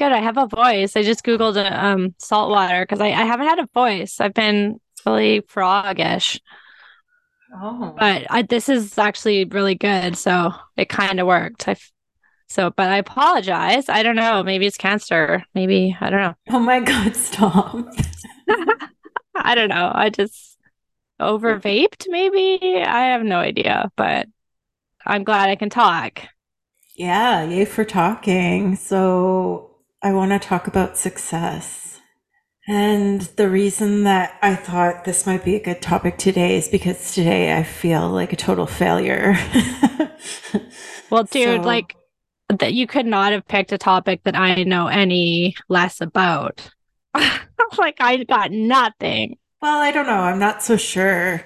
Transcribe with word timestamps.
Good. 0.00 0.12
I 0.12 0.18
have 0.20 0.38
a 0.38 0.46
voice. 0.46 0.96
I 0.96 1.02
just 1.02 1.24
Googled 1.24 1.56
um 1.70 2.14
salt 2.18 2.50
water 2.50 2.82
because 2.82 3.00
I, 3.00 3.08
I 3.08 3.24
haven't 3.24 3.46
had 3.48 3.58
a 3.60 3.68
voice. 3.74 4.20
I've 4.20 4.34
been 4.34 4.80
really 5.06 5.42
froggish, 5.42 6.40
Oh. 7.54 7.94
but 7.98 8.26
I, 8.30 8.42
this 8.42 8.68
is 8.68 8.96
actually 8.96 9.44
really 9.44 9.74
good. 9.74 10.16
So 10.16 10.52
it 10.76 10.88
kind 10.88 11.20
of 11.20 11.26
worked. 11.26 11.68
I 11.68 11.76
so, 12.48 12.70
but 12.70 12.88
I 12.88 12.96
apologize. 12.98 13.88
I 13.88 14.02
don't 14.02 14.16
know. 14.16 14.42
Maybe 14.42 14.66
it's 14.66 14.76
cancer. 14.76 15.44
Maybe 15.54 15.96
I 16.00 16.10
don't 16.10 16.20
know. 16.20 16.34
Oh 16.50 16.58
my 16.60 16.80
God, 16.80 17.14
stop. 17.14 17.76
I 19.36 19.54
don't 19.54 19.68
know. 19.68 19.90
I 19.94 20.10
just 20.10 20.58
over 21.20 21.60
vaped. 21.60 22.06
Maybe 22.08 22.82
I 22.82 23.06
have 23.12 23.22
no 23.22 23.38
idea, 23.38 23.90
but 23.96 24.28
I'm 25.06 25.24
glad 25.24 25.48
I 25.50 25.56
can 25.56 25.70
talk. 25.70 26.22
Yeah, 26.96 27.44
yay 27.44 27.64
for 27.64 27.84
talking. 27.84 28.76
So, 28.76 29.69
I 30.02 30.12
want 30.12 30.32
to 30.32 30.38
talk 30.38 30.66
about 30.66 30.96
success. 30.96 32.00
And 32.68 33.22
the 33.36 33.48
reason 33.48 34.04
that 34.04 34.38
I 34.42 34.54
thought 34.54 35.04
this 35.04 35.26
might 35.26 35.44
be 35.44 35.56
a 35.56 35.62
good 35.62 35.82
topic 35.82 36.18
today 36.18 36.56
is 36.56 36.68
because 36.68 37.14
today 37.14 37.56
I 37.56 37.62
feel 37.64 38.08
like 38.08 38.32
a 38.32 38.36
total 38.36 38.66
failure. 38.66 39.36
Well, 41.10 41.24
dude, 41.24 41.62
So, 41.62 41.66
like 41.66 41.96
that 42.48 42.72
you 42.72 42.86
could 42.86 43.06
not 43.06 43.32
have 43.32 43.46
picked 43.48 43.72
a 43.72 43.78
topic 43.78 44.22
that 44.24 44.36
I 44.36 44.62
know 44.62 44.86
any 44.86 45.56
less 45.68 46.00
about. 46.00 46.70
Like 47.78 47.96
I 48.00 48.24
got 48.24 48.50
nothing. 48.50 49.38
well, 49.62 49.78
I 49.80 49.92
don't 49.92 50.06
know. 50.06 50.12
I'm 50.22 50.40
not 50.40 50.60
so 50.62 50.76
sure. 50.76 51.44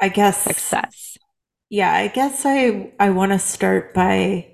I 0.00 0.10
guess 0.10 0.42
Success. 0.42 1.16
Yeah, 1.70 1.92
I 1.92 2.08
guess 2.08 2.42
I 2.44 2.92
I 3.00 3.10
want 3.10 3.32
to 3.32 3.38
start 3.38 3.94
by 3.94 4.46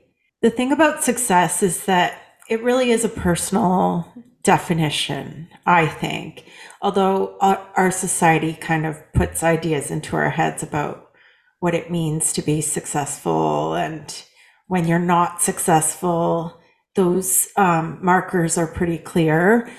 the 0.42 0.50
thing 0.50 0.70
about 0.72 1.02
success 1.02 1.62
is 1.64 1.86
that 1.86 2.20
it 2.50 2.62
really 2.64 2.90
is 2.90 3.04
a 3.04 3.08
personal 3.08 4.12
definition, 4.42 5.48
I 5.64 5.86
think. 5.86 6.44
Although 6.82 7.38
our, 7.40 7.64
our 7.76 7.90
society 7.92 8.54
kind 8.54 8.84
of 8.84 9.00
puts 9.12 9.44
ideas 9.44 9.90
into 9.90 10.16
our 10.16 10.30
heads 10.30 10.62
about 10.62 11.12
what 11.60 11.74
it 11.74 11.92
means 11.92 12.32
to 12.32 12.42
be 12.42 12.60
successful 12.60 13.74
and 13.74 14.24
when 14.66 14.86
you're 14.86 14.98
not 14.98 15.40
successful, 15.40 16.60
those 16.96 17.48
um, 17.56 17.98
markers 18.02 18.58
are 18.58 18.66
pretty 18.66 18.98
clear. 18.98 19.70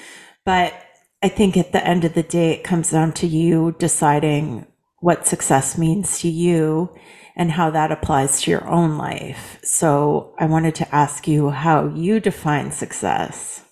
But 0.45 0.73
I 1.21 1.27
think 1.27 1.57
at 1.57 1.73
the 1.73 1.85
end 1.85 2.05
of 2.05 2.13
the 2.13 2.23
day, 2.23 2.51
it 2.51 2.63
comes 2.63 2.91
down 2.91 3.11
to 3.13 3.27
you 3.27 3.75
deciding 3.79 4.65
what 4.99 5.27
success 5.27 5.77
means 5.77 6.19
to 6.21 6.29
you 6.29 6.93
and 7.35 7.51
how 7.51 7.69
that 7.71 7.91
applies 7.91 8.41
to 8.41 8.51
your 8.51 8.67
own 8.67 8.97
life. 8.97 9.59
So 9.63 10.33
I 10.37 10.45
wanted 10.45 10.75
to 10.75 10.95
ask 10.95 11.27
you 11.27 11.49
how 11.49 11.87
you 11.87 12.19
define 12.19 12.71
success. 12.71 13.63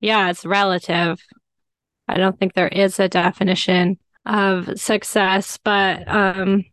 Yeah, 0.00 0.30
it's 0.30 0.44
relative. 0.44 1.18
I 2.08 2.18
don't 2.18 2.38
think 2.38 2.54
there 2.54 2.68
is 2.68 3.00
a 3.00 3.08
definition 3.08 3.98
of 4.24 4.78
success, 4.78 5.58
but 5.62 6.06
um 6.08 6.64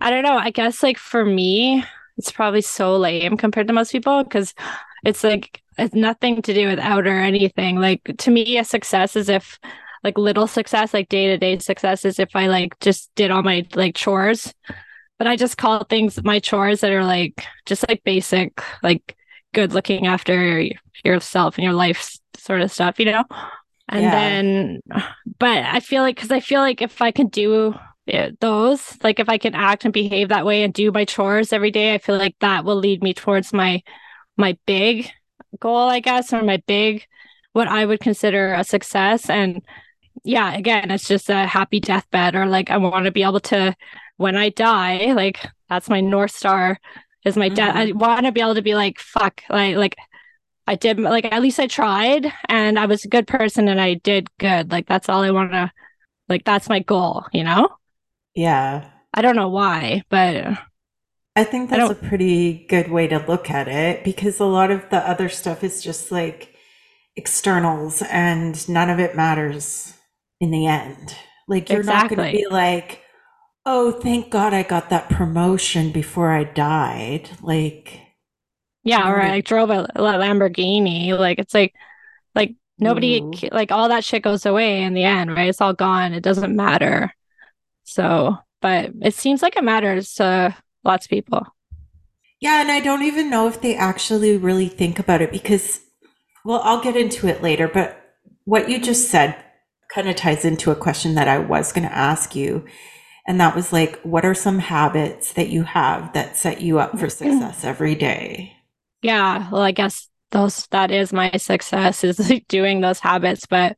I 0.00 0.10
don't 0.10 0.22
know. 0.22 0.36
I 0.36 0.50
guess 0.50 0.82
like 0.82 0.98
for 0.98 1.24
me, 1.24 1.84
it's 2.16 2.32
probably 2.32 2.62
so 2.62 2.96
lame 2.96 3.36
compared 3.36 3.66
to 3.68 3.72
most 3.72 3.92
people 3.92 4.24
because 4.24 4.54
it's 5.04 5.24
like 5.24 5.62
it's 5.78 5.94
nothing 5.94 6.42
to 6.42 6.54
do 6.54 6.68
with 6.68 6.78
outer 6.78 7.18
anything. 7.18 7.76
Like 7.80 8.02
to 8.18 8.30
me, 8.30 8.58
a 8.58 8.64
success 8.64 9.16
is 9.16 9.28
if 9.28 9.58
like 10.02 10.18
little 10.18 10.46
success, 10.46 10.94
like 10.94 11.08
day 11.08 11.26
to 11.28 11.38
day 11.38 11.58
success 11.58 12.04
is 12.04 12.18
if 12.18 12.34
I 12.36 12.46
like 12.46 12.78
just 12.80 13.10
did 13.14 13.30
all 13.30 13.42
my 13.42 13.66
like 13.74 13.94
chores. 13.96 14.54
But 15.18 15.26
I 15.28 15.36
just 15.36 15.56
call 15.56 15.84
things 15.84 16.22
my 16.24 16.38
chores 16.40 16.80
that 16.80 16.92
are 16.92 17.04
like 17.04 17.44
just 17.66 17.86
like 17.88 18.02
basic, 18.04 18.60
like 18.82 19.16
good 19.52 19.72
looking 19.72 20.06
after 20.06 20.64
yourself 21.04 21.56
and 21.56 21.64
your 21.64 21.72
life 21.72 22.18
sort 22.36 22.60
of 22.62 22.72
stuff, 22.72 22.98
you 22.98 23.06
know? 23.06 23.24
And 23.88 24.04
Yeah. 24.04 24.12
then, 24.12 24.80
but 25.38 25.58
I 25.64 25.80
feel 25.80 26.02
like, 26.02 26.16
because 26.16 26.30
I 26.30 26.40
feel 26.40 26.60
like 26.60 26.82
if 26.82 27.00
I 27.00 27.10
can 27.10 27.28
do 27.28 27.74
it, 28.06 28.40
those, 28.40 28.98
like 29.02 29.20
if 29.20 29.28
I 29.28 29.38
can 29.38 29.54
act 29.54 29.84
and 29.84 29.92
behave 29.94 30.28
that 30.30 30.44
way 30.46 30.62
and 30.62 30.74
do 30.74 30.90
my 30.90 31.04
chores 31.04 31.52
every 31.52 31.70
day, 31.70 31.94
I 31.94 31.98
feel 31.98 32.18
like 32.18 32.36
that 32.40 32.64
will 32.64 32.76
lead 32.76 33.02
me 33.02 33.14
towards 33.14 33.52
my 33.52 33.82
my 34.36 34.58
big 34.66 35.10
goal, 35.60 35.88
I 35.88 36.00
guess, 36.00 36.32
or 36.32 36.42
my 36.42 36.62
big 36.66 37.06
what 37.52 37.68
I 37.68 37.84
would 37.84 38.00
consider 38.00 38.54
a 38.54 38.64
success. 38.64 39.30
And 39.30 39.62
yeah, 40.24 40.54
again, 40.54 40.90
it's 40.90 41.08
just 41.08 41.30
a 41.30 41.46
happy 41.46 41.80
deathbed, 41.80 42.34
or 42.34 42.46
like 42.46 42.70
I 42.70 42.78
want 42.78 43.04
to 43.06 43.12
be 43.12 43.22
able 43.22 43.40
to, 43.40 43.76
when 44.16 44.36
I 44.36 44.48
die, 44.50 45.12
like 45.12 45.46
that's 45.68 45.88
my 45.88 46.00
North 46.00 46.30
Star 46.30 46.78
is 47.24 47.36
my 47.36 47.48
death. 47.48 47.74
Mm-hmm. 47.74 48.02
I 48.02 48.06
want 48.06 48.26
to 48.26 48.32
be 48.32 48.40
able 48.40 48.54
to 48.54 48.62
be 48.62 48.74
like, 48.74 48.98
fuck, 48.98 49.42
like, 49.48 49.76
like 49.76 49.96
I 50.66 50.74
did, 50.76 50.98
like, 50.98 51.24
at 51.26 51.42
least 51.42 51.58
I 51.58 51.66
tried 51.66 52.32
and 52.48 52.78
I 52.78 52.86
was 52.86 53.04
a 53.04 53.08
good 53.08 53.26
person 53.26 53.68
and 53.68 53.80
I 53.80 53.94
did 53.94 54.28
good. 54.38 54.70
Like, 54.70 54.86
that's 54.86 55.08
all 55.08 55.22
I 55.22 55.30
want 55.30 55.52
to, 55.52 55.70
like, 56.28 56.44
that's 56.44 56.68
my 56.68 56.80
goal, 56.80 57.24
you 57.32 57.44
know? 57.44 57.68
Yeah. 58.34 58.90
I 59.12 59.22
don't 59.22 59.36
know 59.36 59.48
why, 59.48 60.02
but 60.08 60.58
I 61.36 61.44
think 61.44 61.70
that's 61.70 61.90
a 61.90 61.94
pretty 61.94 62.66
good 62.66 62.90
way 62.90 63.08
to 63.08 63.24
look 63.26 63.50
at 63.50 63.68
it 63.68 64.04
because 64.04 64.40
a 64.40 64.44
lot 64.44 64.70
of 64.70 64.88
the 64.90 64.98
other 64.98 65.28
stuff 65.28 65.64
is 65.64 65.82
just 65.82 66.10
like 66.12 66.54
externals 67.16 68.02
and 68.10 68.68
none 68.68 68.90
of 68.90 68.98
it 68.98 69.16
matters 69.16 69.94
in 70.40 70.50
the 70.50 70.66
end. 70.66 71.14
Like, 71.46 71.70
you're 71.70 71.82
not 71.82 72.08
going 72.08 72.32
to 72.32 72.36
be 72.36 72.46
like, 72.48 73.02
oh, 73.66 73.92
thank 73.92 74.30
God 74.30 74.54
I 74.54 74.62
got 74.62 74.88
that 74.90 75.10
promotion 75.10 75.92
before 75.92 76.30
I 76.32 76.44
died. 76.44 77.30
Like, 77.42 78.00
Yeah, 78.82 79.08
or 79.10 79.20
I 79.20 79.34
I 79.34 79.40
drove 79.40 79.70
a, 79.70 79.86
a 79.94 80.00
Lamborghini. 80.00 81.18
Like, 81.18 81.38
it's 81.38 81.54
like, 81.54 81.74
like, 82.34 82.54
nobody, 82.78 83.20
Ooh. 83.20 83.32
like, 83.52 83.72
all 83.72 83.88
that 83.88 84.04
shit 84.04 84.22
goes 84.22 84.46
away 84.46 84.82
in 84.82 84.94
the 84.94 85.04
end, 85.04 85.30
right? 85.34 85.48
It's 85.48 85.60
all 85.60 85.74
gone. 85.74 86.12
It 86.14 86.22
doesn't 86.22 86.54
matter. 86.56 87.14
So, 87.84 88.38
but 88.62 88.92
it 89.02 89.14
seems 89.14 89.42
like 89.42 89.56
it 89.56 89.64
matters 89.64 90.14
to 90.16 90.56
lots 90.84 91.06
of 91.06 91.10
people. 91.10 91.46
Yeah, 92.40 92.60
and 92.60 92.70
I 92.70 92.80
don't 92.80 93.02
even 93.02 93.30
know 93.30 93.48
if 93.48 93.60
they 93.60 93.74
actually 93.74 94.36
really 94.36 94.68
think 94.68 94.98
about 94.98 95.22
it 95.22 95.32
because, 95.32 95.80
well, 96.44 96.60
I'll 96.64 96.82
get 96.82 96.96
into 96.96 97.28
it 97.28 97.42
later, 97.42 97.68
but 97.68 97.98
what 98.44 98.68
you 98.70 98.80
just 98.80 99.10
said 99.10 99.36
kind 99.90 100.08
of 100.08 100.16
ties 100.16 100.44
into 100.44 100.70
a 100.70 100.76
question 100.76 101.14
that 101.14 101.28
I 101.28 101.38
was 101.38 101.72
going 101.72 101.88
to 101.88 101.94
ask 101.96 102.34
you. 102.36 102.64
And 103.26 103.40
that 103.40 103.56
was 103.56 103.72
like, 103.72 104.00
what 104.02 104.24
are 104.24 104.34
some 104.34 104.58
habits 104.58 105.32
that 105.32 105.48
you 105.48 105.62
have 105.62 106.12
that 106.12 106.36
set 106.36 106.60
you 106.60 106.78
up 106.78 106.98
for 106.98 107.08
success 107.08 107.64
every 107.64 107.94
day? 107.94 108.56
Yeah, 109.02 109.50
well, 109.50 109.62
I 109.62 109.72
guess 109.72 110.08
those 110.30 110.66
that 110.68 110.90
is 110.90 111.12
my 111.12 111.30
success 111.32 112.04
is 112.04 112.18
like 112.30 112.46
doing 112.48 112.80
those 112.80 113.00
habits, 113.00 113.46
but 113.46 113.76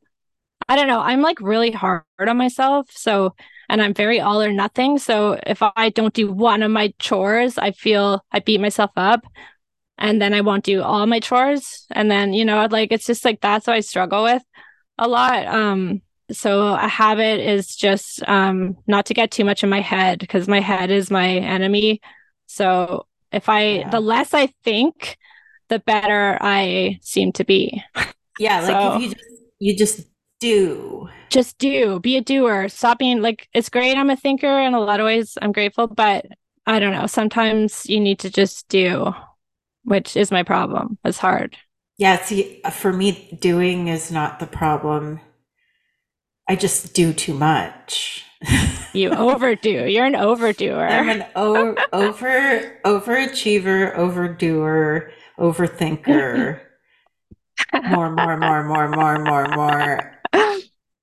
I 0.67 0.75
don't 0.75 0.87
know. 0.87 0.99
I'm 0.99 1.21
like 1.21 1.39
really 1.39 1.71
hard 1.71 2.03
on 2.19 2.37
myself. 2.37 2.89
So, 2.91 3.35
and 3.69 3.81
I'm 3.81 3.93
very 3.93 4.19
all 4.19 4.41
or 4.41 4.51
nothing. 4.51 4.97
So 4.97 5.39
if 5.45 5.61
I 5.61 5.89
don't 5.89 6.13
do 6.13 6.31
one 6.31 6.63
of 6.63 6.71
my 6.71 6.93
chores, 6.99 7.57
I 7.57 7.71
feel 7.71 8.23
I 8.31 8.39
beat 8.39 8.59
myself 8.59 8.91
up 8.97 9.25
and 9.97 10.21
then 10.21 10.33
I 10.33 10.41
won't 10.41 10.63
do 10.63 10.81
all 10.83 11.05
my 11.05 11.19
chores. 11.19 11.85
And 11.91 12.11
then, 12.11 12.33
you 12.33 12.45
know, 12.45 12.67
like 12.69 12.91
it's 12.91 13.05
just 13.05 13.25
like 13.25 13.41
that's 13.41 13.67
what 13.67 13.75
I 13.75 13.79
struggle 13.81 14.23
with 14.23 14.43
a 14.97 15.07
lot. 15.07 15.47
Um, 15.47 16.01
so 16.31 16.73
a 16.73 16.87
habit 16.87 17.39
is 17.39 17.75
just 17.75 18.27
um 18.27 18.77
not 18.87 19.05
to 19.07 19.13
get 19.13 19.31
too 19.31 19.45
much 19.45 19.63
in 19.63 19.69
my 19.69 19.81
head 19.81 20.19
because 20.19 20.47
my 20.47 20.59
head 20.59 20.91
is 20.91 21.09
my 21.11 21.29
enemy. 21.29 22.01
So 22.47 23.07
if 23.31 23.49
I 23.49 23.89
the 23.89 23.99
less 23.99 24.33
I 24.33 24.47
think, 24.63 25.17
the 25.69 25.79
better 25.79 26.37
I 26.41 26.99
seem 27.01 27.31
to 27.33 27.43
be. 27.43 27.83
Yeah, 28.39 28.61
like 28.67 28.95
if 28.95 29.01
you 29.01 29.09
just 29.09 29.25
you 29.59 29.77
just 29.77 30.07
do. 30.39 31.09
just 31.29 31.57
do, 31.57 31.99
be 31.99 32.17
a 32.17 32.21
doer. 32.21 32.69
Stop 32.69 32.99
being 32.99 33.21
like 33.21 33.47
it's 33.53 33.69
great 33.69 33.97
I'm 33.97 34.09
a 34.09 34.15
thinker 34.15 34.59
in 34.59 34.73
a 34.73 34.79
lot 34.79 34.99
of 34.99 35.05
ways. 35.05 35.37
I'm 35.41 35.51
grateful, 35.51 35.87
but 35.87 36.25
I 36.65 36.79
don't 36.79 36.93
know. 36.93 37.07
Sometimes 37.07 37.85
you 37.89 37.99
need 37.99 38.19
to 38.19 38.29
just 38.29 38.67
do, 38.67 39.13
which 39.83 40.17
is 40.17 40.31
my 40.31 40.43
problem. 40.43 40.97
It's 41.05 41.17
hard. 41.17 41.57
Yeah, 41.97 42.21
see, 42.21 42.61
for 42.71 42.93
me, 42.93 43.37
doing 43.39 43.87
is 43.87 44.11
not 44.11 44.39
the 44.39 44.45
problem. 44.45 45.19
I 46.47 46.55
just 46.55 46.93
do 46.93 47.13
too 47.13 47.33
much. 47.33 48.25
You 48.91 49.11
overdo. 49.13 49.85
You're 49.87 50.05
an 50.05 50.15
overdoer. 50.15 50.85
I'm 50.89 51.09
an 51.09 51.25
o- 51.35 51.77
over 51.93 52.79
overachiever, 52.85 53.95
overdoer, 53.95 55.11
overthinker. 55.39 56.61
More, 57.83 58.11
more, 58.11 58.37
more, 58.37 58.63
more, 58.63 58.87
more, 58.87 59.17
more, 59.19 59.47
more. 59.47 60.21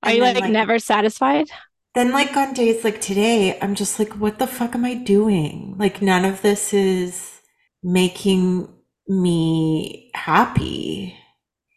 Are 0.02 0.12
And 0.12 0.14
you 0.14 0.23
like 0.23 0.38
like 0.41 0.46
never 0.46 0.79
satisfied? 0.79 1.47
then 1.94 2.11
like 2.12 2.37
on 2.37 2.52
days 2.55 2.82
like 2.85 3.00
today, 3.00 3.58
I'm 3.61 3.75
just 3.75 3.99
like, 3.99 4.12
what 4.14 4.38
the 4.38 4.47
fuck 4.47 4.75
am 4.75 4.85
I 4.85 4.94
doing? 4.94 5.76
Like 5.79 6.02
none 6.02 6.25
of 6.25 6.43
this 6.43 6.75
is 6.75 7.40
making 7.82 8.69
me 9.08 10.11
happy. 10.14 11.17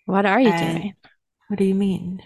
What 0.05 0.25
are 0.25 0.39
you 0.41 0.53
And 0.53 0.53
doing? 0.53 0.95
what 1.47 1.59
do 1.59 1.65
you 1.65 1.75
mean? 1.75 2.23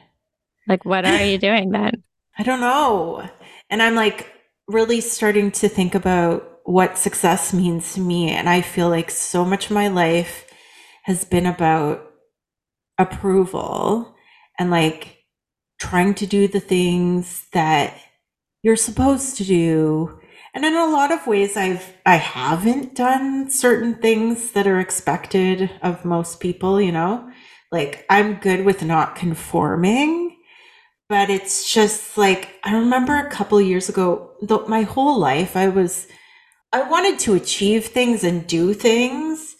Like, 0.72 0.86
what 0.86 1.04
are 1.04 1.26
you 1.26 1.38
doing 1.38 1.72
then? 1.72 2.02
I 2.40 2.44
don't 2.44 2.62
know. 2.62 3.30
And 3.70 3.84
I'm 3.84 3.96
like 3.96 4.32
really 4.70 5.02
starting 5.02 5.52
to 5.52 5.68
think 5.68 5.96
about 5.96 6.60
what 6.64 6.98
success 6.98 7.54
means 7.54 7.94
to 7.96 8.00
me. 8.00 8.30
And 8.30 8.48
I 8.48 8.62
feel 8.62 8.88
like 8.88 9.12
so 9.12 9.44
much 9.44 9.66
of 9.66 9.72
my 9.72 9.90
life 9.90 10.46
has 11.04 11.26
been 11.26 11.46
about 11.46 12.10
approval 12.98 14.16
and 14.58 14.72
like 14.72 15.26
trying 15.78 16.14
to 16.14 16.26
do 16.26 16.48
the 16.48 16.62
things 16.62 17.48
that 17.52 17.98
you're 18.64 18.78
supposed 18.78 19.36
to 19.38 19.44
do. 19.44 20.22
And 20.54 20.64
in 20.64 20.74
a 20.74 20.86
lot 20.86 21.12
of 21.12 21.28
ways 21.28 21.58
I've 21.58 21.96
I 22.06 22.16
haven't 22.16 22.96
done 22.96 23.50
certain 23.50 23.96
things 23.96 24.52
that 24.52 24.68
are 24.68 24.80
expected 24.80 25.70
of 25.82 26.06
most 26.06 26.40
people, 26.40 26.80
you 26.80 26.94
know? 26.94 27.30
Like 27.74 28.06
I'm 28.10 28.36
good 28.36 28.64
with 28.64 28.84
not 28.84 29.18
conforming, 29.18 30.31
but 31.12 31.30
it's 31.30 31.69
just 31.74 32.18
like 32.18 32.58
I 32.63 32.74
remember 32.74 33.18
a 33.18 33.30
couple 33.30 33.60
years 33.60 33.90
ago, 33.90 34.31
the, 34.42 34.60
my 34.69 34.84
whole 34.84 35.19
life 35.19 35.58
I 35.58 35.68
was 35.68 36.08
I 36.72 36.90
wanted 36.90 37.19
to 37.19 37.34
achieve 37.34 37.88
things 37.88 38.24
and 38.24 38.48
do 38.48 38.74
things 38.74 39.58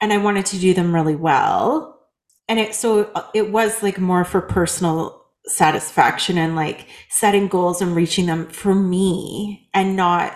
and 0.00 0.14
I 0.14 0.16
wanted 0.16 0.46
to 0.46 0.58
do 0.58 0.72
them 0.72 0.94
really 0.94 1.14
well. 1.14 2.00
And 2.48 2.58
it 2.58 2.74
so 2.74 3.10
uh, 3.14 3.26
it 3.34 3.52
was 3.52 3.82
like 3.82 3.98
more 3.98 4.24
for 4.24 4.40
personal 4.40 5.26
satisfaction 5.44 6.38
and 6.38 6.56
like 6.56 6.86
setting 7.10 7.48
goals 7.48 7.82
and 7.82 7.94
reaching 7.94 8.24
them 8.24 8.48
for 8.48 8.74
me 8.74 9.68
and 9.74 9.96
not 9.96 10.32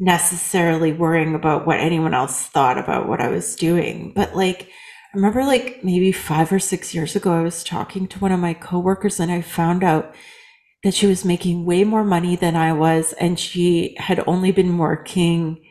necessarily 0.00 0.94
worrying 0.94 1.34
about 1.34 1.66
what 1.66 1.80
anyone 1.80 2.14
else 2.14 2.46
thought 2.46 2.78
about 2.78 3.08
what 3.08 3.20
I 3.20 3.28
was 3.28 3.56
doing. 3.56 4.14
But 4.14 4.34
like, 4.34 4.70
I 5.12 5.16
remember 5.16 5.42
like 5.44 5.82
maybe 5.82 6.12
five 6.12 6.52
or 6.52 6.58
six 6.58 6.94
years 6.94 7.16
ago, 7.16 7.32
I 7.32 7.42
was 7.42 7.64
talking 7.64 8.06
to 8.08 8.18
one 8.18 8.32
of 8.32 8.40
my 8.40 8.52
coworkers 8.52 9.18
and 9.18 9.32
I 9.32 9.40
found 9.40 9.82
out 9.82 10.14
that 10.84 10.94
she 10.94 11.06
was 11.06 11.24
making 11.24 11.64
way 11.64 11.82
more 11.84 12.04
money 12.04 12.36
than 12.36 12.56
I 12.56 12.72
was. 12.72 13.14
And 13.14 13.38
she 13.38 13.96
had 13.98 14.22
only 14.26 14.52
been 14.52 14.78
working, 14.78 15.64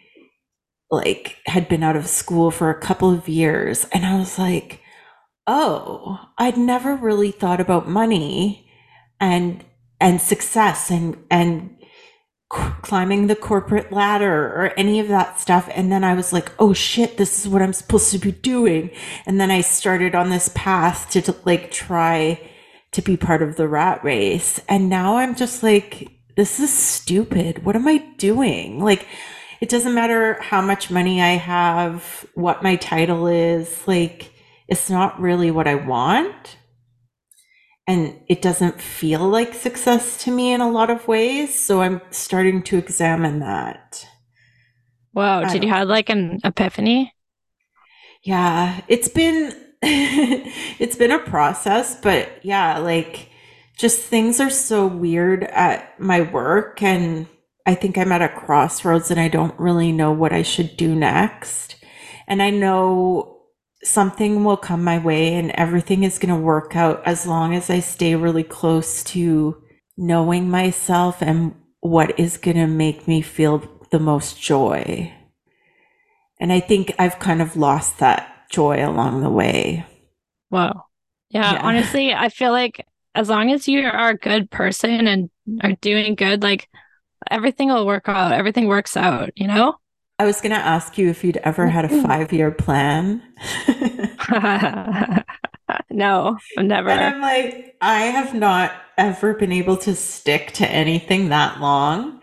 like, 0.90 1.38
had 1.46 1.70
been 1.70 1.84
out 1.84 1.96
of 1.96 2.08
school 2.08 2.52
for 2.52 2.70
a 2.70 2.80
couple 2.80 3.12
of 3.12 3.30
years. 3.30 3.86
And 3.92 4.06
I 4.06 4.18
was 4.18 4.40
like, 4.40 4.82
oh, 5.46 6.20
I'd 6.38 6.58
never 6.58 6.96
really 6.96 7.32
thought 7.32 7.62
about 7.62 7.88
money 7.88 8.70
and 9.20 9.64
and 10.00 10.22
success 10.22 10.92
and 10.92 11.18
and 11.32 11.77
climbing 12.50 13.28
the 13.28 13.36
corporate 13.36 13.92
ladder 13.92 14.48
or 14.48 14.74
any 14.78 15.00
of 15.00 15.08
that 15.10 15.40
stuff. 15.40 15.70
And 15.74 15.92
then 15.92 16.04
i 16.04 16.14
was 16.14 16.32
like 16.32 16.52
oh 16.60 16.74
shit 16.74 17.18
this 17.18 17.40
is 17.40 17.48
what 17.48 17.62
i'm 17.62 17.74
supposed 17.74 18.12
to 18.12 18.20
be 18.20 18.32
doing. 18.32 18.92
And 19.26 19.40
then 19.40 19.52
i 19.52 19.62
started 19.62 20.16
on 20.16 20.30
this 20.30 20.50
path 20.56 21.10
to, 21.12 21.22
to 21.24 21.36
like 21.46 21.72
try 21.72 22.40
to 22.92 23.02
be 23.02 23.18
part 23.18 23.42
of 23.42 23.58
the 23.58 23.68
rat 23.68 24.04
race. 24.04 24.60
And 24.70 24.90
now 24.90 25.18
i'm 25.18 25.36
just 25.36 25.64
like 25.64 26.12
this 26.36 26.60
is 26.60 26.72
stupid. 26.72 27.66
What 27.66 27.76
am 27.76 27.88
i 27.88 27.98
doing? 28.18 28.80
Like 28.84 29.08
it 29.60 29.70
doesn't 29.70 29.94
matter 29.94 30.40
how 30.42 30.62
much 30.62 30.92
money 30.92 31.22
i 31.22 31.30
have 31.30 32.26
what 32.36 32.64
my 32.64 32.76
title 32.76 33.28
is 33.28 33.88
like 33.88 34.32
it's 34.68 34.90
not 34.90 35.20
really 35.20 35.52
what 35.52 35.68
i 35.68 35.76
want 35.76 36.58
and 37.88 38.20
it 38.28 38.42
doesn't 38.42 38.82
feel 38.82 39.28
like 39.28 39.54
success 39.54 40.22
to 40.26 40.32
me 40.32 40.52
in 40.52 40.60
a 40.60 40.70
lot 40.70 40.90
of 40.90 41.08
ways. 41.08 41.58
So 41.58 41.82
I'm 41.82 42.02
starting 42.12 42.62
to 42.64 42.78
examine 42.78 43.40
that. 43.40 44.06
Wow. 45.14 45.46
Did 45.46 45.64
you 45.64 45.70
have 45.70 45.88
like 45.88 46.10
an 46.10 46.40
epiphany? 46.44 47.14
Yeah, 48.24 48.82
it's 48.88 49.08
been 49.08 49.56
it's 49.82 50.96
been 50.98 51.12
a 51.12 51.20
process, 51.20 52.00
but 52.00 52.44
yeah, 52.44 52.78
like 52.80 53.30
just 53.78 54.02
things 54.02 54.40
are 54.40 54.50
so 54.50 54.86
weird 54.86 55.46
at 55.46 56.00
my 56.00 56.22
work 56.22 56.82
and 56.82 57.28
I 57.66 57.76
think 57.76 57.98
I'm 57.98 58.12
at 58.12 58.22
a 58.22 58.30
crossroads 58.30 59.12
and 59.12 59.20
I 59.20 59.28
don't 59.28 59.58
really 59.60 59.92
know 59.92 60.12
what 60.12 60.34
I 60.34 60.42
should 60.42 60.78
do 60.78 60.96
next. 60.96 61.76
And 62.28 62.42
I 62.42 62.50
know 62.50 63.37
something 63.84 64.44
will 64.44 64.58
come 64.58 64.84
my 64.84 64.98
way 64.98 65.36
and 65.36 65.52
everything 65.52 66.04
is 66.04 66.20
going 66.20 66.34
to 66.34 66.42
work 66.42 66.76
out 66.76 67.02
as 67.06 67.28
long 67.28 67.56
as 67.56 67.70
I 67.70 67.80
stay 67.80 68.16
really 68.16 68.44
close 68.44 69.04
to 69.06 69.62
knowing 69.98 70.50
myself 70.50 71.22
and 71.22 71.56
what 71.80 72.20
is 72.20 72.38
going 72.38 72.58
to 72.58 72.68
make 72.68 73.08
me 73.08 73.22
feel 73.22 73.64
the 73.92 74.00
most 74.00 74.42
joy. 74.42 75.14
And 76.40 76.52
I 76.52 76.60
think 76.60 76.94
I've 77.00 77.20
kind 77.20 77.42
of 77.42 77.56
lost 77.56 78.00
that 78.00 78.50
joy 78.52 78.86
along 78.88 79.22
the 79.22 79.30
way. 79.30 79.86
Wow. 80.50 80.86
Yeah, 81.30 81.54
yeah. 81.54 81.62
honestly, 81.62 82.14
I 82.14 82.30
feel 82.30 82.52
like 82.52 82.86
as 83.16 83.30
long 83.30 83.52
as 83.52 83.68
you 83.68 83.86
are 83.86 84.10
a 84.10 84.18
good 84.18 84.50
person 84.50 85.08
and 85.08 85.30
are 85.62 85.74
doing 85.82 86.16
good, 86.16 86.44
like 86.44 86.70
everything 87.30 87.70
will 87.70 87.86
work 87.86 88.08
out. 88.08 88.32
Everything 88.32 88.68
works 88.68 88.96
out, 88.96 89.32
you 89.36 89.48
know? 89.48 89.76
I 90.20 90.26
was 90.26 90.42
going 90.42 90.52
to 90.52 90.58
ask 90.58 90.98
you 90.98 91.10
if 91.10 91.24
you'd 91.24 91.38
ever 91.38 91.68
had 91.68 91.86
a 91.86 91.90
mm-hmm. 91.90 92.08
five 92.08 92.34
year 92.34 92.50
plan. 92.50 93.22
no, 95.92 96.38
never. 96.58 96.90
And 96.90 97.16
I'm 97.16 97.22
like, 97.22 97.76
I 97.82 98.00
have 98.06 98.34
not 98.34 98.72
ever 98.98 99.36
been 99.36 99.52
able 99.52 99.78
to 99.78 99.96
stick 99.96 100.54
to 100.54 100.68
anything 100.68 101.30
that 101.30 101.60
long. 101.60 102.20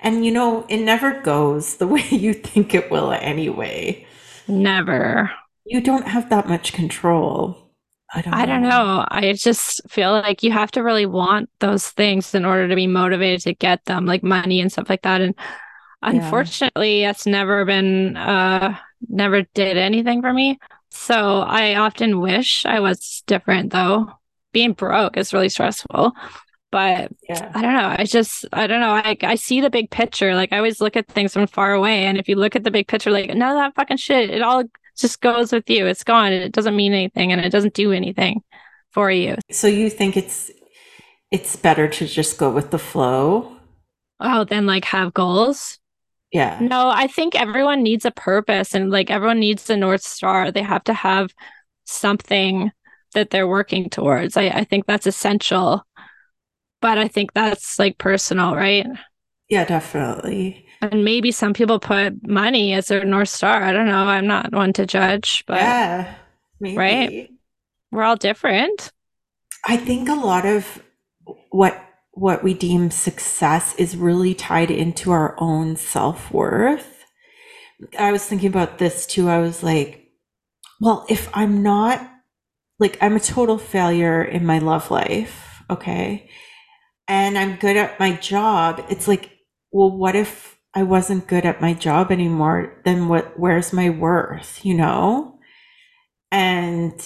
And 0.00 0.24
you 0.26 0.32
know, 0.32 0.66
it 0.68 0.78
never 0.78 1.20
goes 1.20 1.76
the 1.76 1.86
way 1.86 2.04
you 2.10 2.34
think 2.34 2.74
it 2.74 2.90
will 2.90 3.12
anyway. 3.12 4.04
Never. 4.48 5.30
You 5.64 5.80
don't 5.80 6.08
have 6.08 6.30
that 6.30 6.48
much 6.48 6.72
control. 6.72 7.62
I 8.14 8.22
don't. 8.22 8.34
I 8.34 8.46
don't 8.46 8.62
know. 8.62 9.04
I 9.08 9.32
just 9.32 9.88
feel 9.90 10.12
like 10.12 10.42
you 10.42 10.52
have 10.52 10.70
to 10.72 10.82
really 10.82 11.06
want 11.06 11.50
those 11.58 11.88
things 11.88 12.34
in 12.34 12.44
order 12.44 12.68
to 12.68 12.76
be 12.76 12.86
motivated 12.86 13.40
to 13.42 13.54
get 13.54 13.84
them, 13.84 14.06
like 14.06 14.22
money 14.22 14.60
and 14.60 14.70
stuff 14.70 14.88
like 14.88 15.02
that. 15.02 15.20
And 15.20 15.34
Unfortunately, 16.06 17.02
yeah. 17.02 17.10
it's 17.10 17.26
never 17.26 17.64
been 17.64 18.16
uh 18.16 18.76
never 19.08 19.42
did 19.54 19.76
anything 19.76 20.22
for 20.22 20.32
me. 20.32 20.58
So 20.90 21.40
I 21.40 21.74
often 21.74 22.20
wish 22.20 22.64
I 22.64 22.80
was 22.80 23.22
different 23.26 23.72
though. 23.72 24.10
Being 24.52 24.72
broke 24.72 25.16
is 25.16 25.32
really 25.32 25.48
stressful. 25.48 26.12
But 26.70 27.10
yeah. 27.28 27.50
I 27.54 27.62
don't 27.62 27.74
know. 27.74 27.94
I 27.98 28.04
just 28.04 28.46
I 28.52 28.66
don't 28.66 28.80
know. 28.80 28.92
I 28.92 29.16
I 29.22 29.34
see 29.34 29.60
the 29.60 29.70
big 29.70 29.90
picture. 29.90 30.34
Like 30.34 30.52
I 30.52 30.58
always 30.58 30.80
look 30.80 30.96
at 30.96 31.08
things 31.08 31.32
from 31.32 31.46
far 31.48 31.74
away. 31.74 32.04
And 32.04 32.18
if 32.18 32.28
you 32.28 32.36
look 32.36 32.56
at 32.56 32.64
the 32.64 32.70
big 32.70 32.86
picture, 32.86 33.10
like 33.10 33.28
none 33.34 33.50
of 33.50 33.56
that 33.56 33.74
fucking 33.74 33.96
shit, 33.96 34.30
it 34.30 34.42
all 34.42 34.64
just 34.96 35.20
goes 35.20 35.52
with 35.52 35.68
you. 35.68 35.86
It's 35.86 36.04
gone. 36.04 36.32
It 36.32 36.52
doesn't 36.52 36.76
mean 36.76 36.92
anything 36.92 37.32
and 37.32 37.40
it 37.40 37.50
doesn't 37.50 37.74
do 37.74 37.92
anything 37.92 38.42
for 38.90 39.10
you. 39.10 39.36
So 39.50 39.66
you 39.66 39.90
think 39.90 40.16
it's 40.16 40.50
it's 41.30 41.56
better 41.56 41.88
to 41.88 42.06
just 42.06 42.38
go 42.38 42.50
with 42.50 42.70
the 42.70 42.78
flow? 42.78 43.56
Oh, 44.20 44.44
then 44.44 44.66
like 44.66 44.84
have 44.86 45.12
goals? 45.12 45.78
Yeah. 46.36 46.58
No, 46.60 46.90
I 46.90 47.06
think 47.06 47.34
everyone 47.34 47.82
needs 47.82 48.04
a 48.04 48.10
purpose 48.10 48.74
and 48.74 48.90
like 48.90 49.10
everyone 49.10 49.40
needs 49.40 49.70
a 49.70 49.76
North 49.76 50.02
Star. 50.02 50.52
They 50.52 50.60
have 50.60 50.84
to 50.84 50.92
have 50.92 51.30
something 51.84 52.70
that 53.14 53.30
they're 53.30 53.48
working 53.48 53.88
towards. 53.88 54.36
I, 54.36 54.48
I 54.48 54.64
think 54.64 54.84
that's 54.84 55.06
essential. 55.06 55.82
But 56.82 56.98
I 56.98 57.08
think 57.08 57.32
that's 57.32 57.78
like 57.78 57.96
personal, 57.96 58.54
right? 58.54 58.86
Yeah, 59.48 59.64
definitely. 59.64 60.66
And 60.82 61.06
maybe 61.06 61.32
some 61.32 61.54
people 61.54 61.80
put 61.80 62.28
money 62.28 62.74
as 62.74 62.88
their 62.88 63.02
North 63.06 63.30
Star. 63.30 63.62
I 63.62 63.72
don't 63.72 63.86
know. 63.86 64.04
I'm 64.04 64.26
not 64.26 64.52
one 64.52 64.74
to 64.74 64.84
judge, 64.84 65.42
but 65.46 65.62
yeah, 65.62 66.16
maybe. 66.60 66.76
right? 66.76 67.30
We're 67.90 68.02
all 68.02 68.16
different. 68.16 68.92
I 69.66 69.78
think 69.78 70.10
a 70.10 70.14
lot 70.14 70.44
of 70.44 70.82
what 71.48 71.82
what 72.16 72.42
we 72.42 72.54
deem 72.54 72.90
success 72.90 73.74
is 73.76 73.94
really 73.94 74.34
tied 74.34 74.70
into 74.70 75.10
our 75.10 75.36
own 75.38 75.76
self 75.76 76.32
worth. 76.32 77.04
I 77.98 78.10
was 78.10 78.24
thinking 78.24 78.48
about 78.48 78.78
this 78.78 79.06
too. 79.06 79.28
I 79.28 79.38
was 79.38 79.62
like, 79.62 80.08
well, 80.80 81.04
if 81.10 81.28
I'm 81.34 81.62
not 81.62 82.10
like, 82.78 82.96
I'm 83.02 83.16
a 83.16 83.20
total 83.20 83.58
failure 83.58 84.24
in 84.24 84.46
my 84.46 84.58
love 84.58 84.90
life, 84.90 85.62
okay, 85.68 86.30
and 87.06 87.36
I'm 87.36 87.56
good 87.56 87.76
at 87.76 88.00
my 88.00 88.12
job, 88.16 88.82
it's 88.88 89.06
like, 89.06 89.30
well, 89.70 89.94
what 89.94 90.16
if 90.16 90.58
I 90.74 90.84
wasn't 90.84 91.28
good 91.28 91.44
at 91.44 91.60
my 91.60 91.74
job 91.74 92.10
anymore? 92.10 92.80
Then 92.86 93.08
what, 93.08 93.38
where's 93.38 93.74
my 93.74 93.90
worth, 93.90 94.64
you 94.64 94.74
know? 94.74 95.38
And 96.30 96.98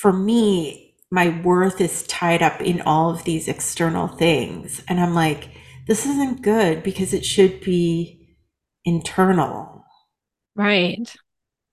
for 0.00 0.12
me, 0.12 0.89
my 1.10 1.40
worth 1.42 1.80
is 1.80 2.04
tied 2.04 2.42
up 2.42 2.60
in 2.60 2.80
all 2.82 3.10
of 3.10 3.24
these 3.24 3.48
external 3.48 4.08
things. 4.08 4.82
And 4.88 5.00
I'm 5.00 5.14
like, 5.14 5.50
this 5.86 6.06
isn't 6.06 6.42
good 6.42 6.82
because 6.82 7.12
it 7.12 7.24
should 7.24 7.60
be 7.60 8.36
internal. 8.84 9.84
Right. 10.54 11.12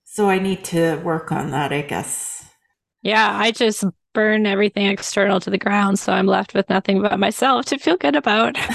So 0.06 0.30
I 0.30 0.40
need 0.40 0.64
to 0.66 0.96
work 0.98 1.32
on 1.32 1.52
that, 1.52 1.72
I 1.72 1.82
guess. 1.84 2.50
Yeah, 3.04 3.38
I 3.38 3.52
just 3.52 3.86
burn 4.14 4.48
everything 4.48 4.88
external 4.88 5.40
to 5.42 5.52
the 5.52 5.58
ground. 5.60 6.00
So 6.00 6.12
I'm 6.12 6.26
left 6.26 6.56
with 6.56 6.68
nothing 6.70 7.02
but 7.02 7.20
myself 7.20 7.66
to 7.66 7.78
feel 7.78 7.98
good 7.98 8.16
about. 8.16 8.58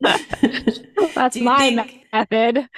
That's 0.00 1.36
my 1.36 1.58
think, 1.58 2.06
method. 2.12 2.68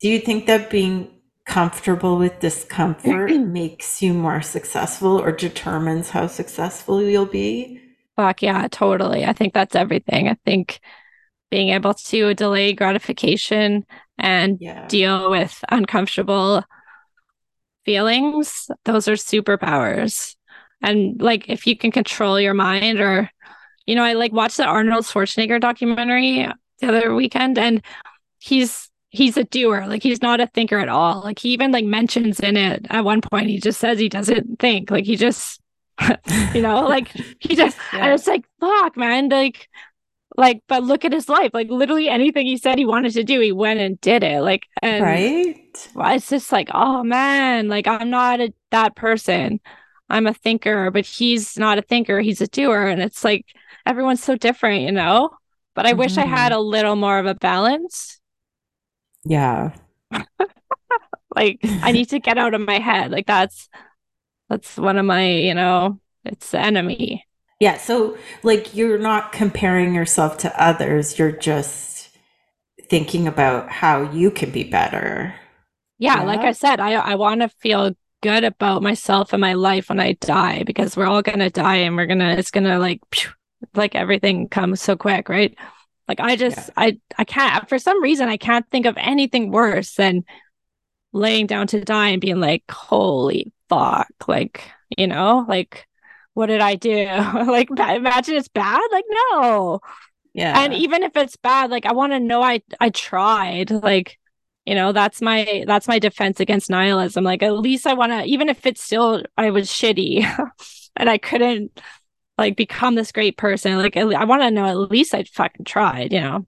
Do 0.00 0.08
you 0.08 0.20
think 0.20 0.46
that 0.46 0.70
being 0.70 1.15
comfortable 1.46 2.18
with 2.18 2.38
discomfort 2.40 3.30
makes 3.40 4.02
you 4.02 4.12
more 4.12 4.42
successful 4.42 5.18
or 5.18 5.32
determines 5.32 6.10
how 6.10 6.26
successful 6.26 7.02
you'll 7.02 7.24
be. 7.24 7.80
Fuck 8.16 8.42
yeah, 8.42 8.66
totally. 8.70 9.24
I 9.24 9.32
think 9.32 9.54
that's 9.54 9.76
everything. 9.76 10.28
I 10.28 10.36
think 10.44 10.80
being 11.50 11.68
able 11.70 11.94
to 11.94 12.34
delay 12.34 12.72
gratification 12.72 13.86
and 14.18 14.58
yeah. 14.60 14.86
deal 14.88 15.30
with 15.30 15.64
uncomfortable 15.70 16.64
feelings, 17.84 18.68
those 18.84 19.06
are 19.06 19.12
superpowers. 19.12 20.34
And 20.82 21.20
like 21.22 21.48
if 21.48 21.66
you 21.66 21.76
can 21.76 21.92
control 21.92 22.40
your 22.40 22.54
mind 22.54 23.00
or 23.00 23.30
you 23.86 23.94
know, 23.94 24.02
I 24.02 24.14
like 24.14 24.32
watched 24.32 24.56
the 24.56 24.64
Arnold 24.64 25.04
Schwarzenegger 25.04 25.60
documentary 25.60 26.48
the 26.80 26.88
other 26.88 27.14
weekend 27.14 27.56
and 27.56 27.82
he's 28.40 28.85
he's 29.10 29.36
a 29.36 29.44
doer. 29.44 29.86
Like 29.86 30.02
he's 30.02 30.22
not 30.22 30.40
a 30.40 30.46
thinker 30.46 30.78
at 30.78 30.88
all. 30.88 31.22
Like 31.22 31.38
he 31.38 31.50
even 31.50 31.72
like 31.72 31.84
mentions 31.84 32.40
in 32.40 32.56
it 32.56 32.86
at 32.90 33.04
one 33.04 33.20
point 33.20 33.48
he 33.48 33.58
just 33.58 33.80
says 33.80 33.98
he 33.98 34.08
doesn't 34.08 34.58
think. 34.58 34.90
Like 34.90 35.04
he 35.04 35.16
just 35.16 35.60
you 36.54 36.62
know, 36.62 36.86
like 36.86 37.08
he 37.40 37.56
just 37.56 37.76
yeah. 37.92 38.06
I 38.06 38.12
was 38.12 38.26
like, 38.26 38.44
fuck, 38.60 38.96
man, 38.96 39.28
like 39.28 39.68
like 40.36 40.62
but 40.68 40.82
look 40.82 41.04
at 41.04 41.12
his 41.12 41.28
life 41.28 41.50
like 41.54 41.70
literally 41.70 42.08
anything 42.08 42.46
he 42.46 42.56
said 42.56 42.78
he 42.78 42.84
wanted 42.84 43.12
to 43.12 43.24
do 43.24 43.40
he 43.40 43.52
went 43.52 43.80
and 43.80 44.00
did 44.00 44.22
it 44.22 44.40
like 44.42 44.66
and 44.82 45.02
right 45.02 45.56
it's 46.14 46.28
just 46.28 46.52
like 46.52 46.68
oh 46.74 47.02
man 47.02 47.68
like 47.68 47.86
i'm 47.86 48.10
not 48.10 48.40
a, 48.40 48.52
that 48.70 48.94
person 48.96 49.60
i'm 50.10 50.26
a 50.26 50.34
thinker 50.34 50.90
but 50.90 51.06
he's 51.06 51.58
not 51.58 51.78
a 51.78 51.82
thinker 51.82 52.20
he's 52.20 52.40
a 52.40 52.46
doer 52.48 52.86
and 52.86 53.00
it's 53.00 53.24
like 53.24 53.46
everyone's 53.86 54.22
so 54.22 54.36
different 54.36 54.82
you 54.82 54.92
know 54.92 55.30
but 55.74 55.86
i 55.86 55.90
mm-hmm. 55.90 56.00
wish 56.00 56.18
i 56.18 56.26
had 56.26 56.52
mm-hmm. 56.52 56.58
a 56.58 56.62
little 56.62 56.96
more 56.96 57.18
of 57.18 57.26
a 57.26 57.34
balance 57.34 58.20
yeah 59.28 59.74
like 61.36 61.58
i 61.82 61.92
need 61.92 62.08
to 62.08 62.18
get 62.18 62.38
out 62.38 62.54
of 62.54 62.60
my 62.60 62.78
head 62.78 63.10
like 63.10 63.26
that's 63.26 63.68
that's 64.48 64.76
one 64.76 64.98
of 64.98 65.04
my 65.04 65.28
you 65.28 65.54
know 65.54 65.98
it's 66.24 66.50
the 66.50 66.60
enemy 66.60 67.26
yeah. 67.60 67.78
So, 67.78 68.18
like, 68.42 68.74
you're 68.74 68.98
not 68.98 69.32
comparing 69.32 69.94
yourself 69.94 70.38
to 70.38 70.62
others. 70.62 71.18
You're 71.18 71.32
just 71.32 72.10
thinking 72.88 73.26
about 73.26 73.70
how 73.70 74.10
you 74.10 74.30
can 74.30 74.50
be 74.50 74.64
better. 74.64 75.34
Yeah. 75.98 76.18
yeah. 76.18 76.22
Like 76.22 76.40
I 76.40 76.52
said, 76.52 76.80
I, 76.80 76.92
I 76.92 77.14
want 77.14 77.40
to 77.40 77.48
feel 77.48 77.92
good 78.22 78.44
about 78.44 78.82
myself 78.82 79.32
and 79.32 79.40
my 79.40 79.54
life 79.54 79.88
when 79.88 80.00
I 80.00 80.12
die 80.14 80.64
because 80.64 80.96
we're 80.96 81.06
all 81.06 81.22
going 81.22 81.38
to 81.38 81.50
die 81.50 81.76
and 81.76 81.96
we're 81.96 82.06
going 82.06 82.18
to, 82.18 82.38
it's 82.38 82.50
going 82.50 82.64
to 82.64 82.78
like, 82.78 83.00
like 83.74 83.94
everything 83.94 84.48
comes 84.48 84.82
so 84.82 84.96
quick. 84.96 85.28
Right. 85.28 85.56
Like, 86.08 86.20
I 86.20 86.36
just, 86.36 86.56
yeah. 86.56 86.72
I, 86.76 86.98
I 87.18 87.24
can't, 87.24 87.68
for 87.68 87.78
some 87.78 88.02
reason, 88.02 88.28
I 88.28 88.36
can't 88.36 88.68
think 88.70 88.86
of 88.86 88.96
anything 88.96 89.50
worse 89.50 89.94
than 89.94 90.24
laying 91.12 91.46
down 91.46 91.66
to 91.68 91.84
die 91.84 92.08
and 92.08 92.20
being 92.20 92.40
like, 92.40 92.62
holy 92.70 93.52
fuck. 93.68 94.08
Like, 94.28 94.62
you 94.96 95.06
know, 95.06 95.44
like, 95.48 95.86
what 96.34 96.46
did 96.46 96.60
I 96.60 96.74
do? 96.74 97.06
like, 97.46 97.70
imagine 97.70 98.36
it's 98.36 98.48
bad. 98.48 98.82
Like, 98.92 99.04
no. 99.10 99.80
Yeah. 100.34 100.60
And 100.60 100.74
even 100.74 101.02
if 101.02 101.16
it's 101.16 101.36
bad, 101.36 101.70
like, 101.70 101.86
I 101.86 101.92
want 101.92 102.12
to 102.12 102.20
know 102.20 102.42
I 102.42 102.60
I 102.78 102.90
tried. 102.90 103.70
Like, 103.70 104.18
you 104.66 104.74
know, 104.74 104.92
that's 104.92 105.22
my 105.22 105.64
that's 105.66 105.88
my 105.88 105.98
defense 105.98 106.40
against 106.40 106.68
nihilism. 106.68 107.24
Like, 107.24 107.42
at 107.42 107.58
least 107.58 107.86
I 107.86 107.94
want 107.94 108.12
to, 108.12 108.22
even 108.24 108.50
if 108.50 108.66
it's 108.66 108.82
still 108.82 109.22
I 109.38 109.50
was 109.50 109.68
shitty 109.68 110.24
and 110.96 111.08
I 111.08 111.16
couldn't 111.16 111.80
like 112.38 112.56
become 112.56 112.94
this 112.94 113.12
great 113.12 113.36
person. 113.36 113.76
Like, 113.78 113.96
I 113.96 114.24
want 114.24 114.42
to 114.42 114.50
know 114.50 114.66
at 114.66 114.90
least 114.90 115.14
I 115.14 115.24
fucking 115.24 115.64
tried. 115.64 116.12
You 116.12 116.20
know. 116.20 116.46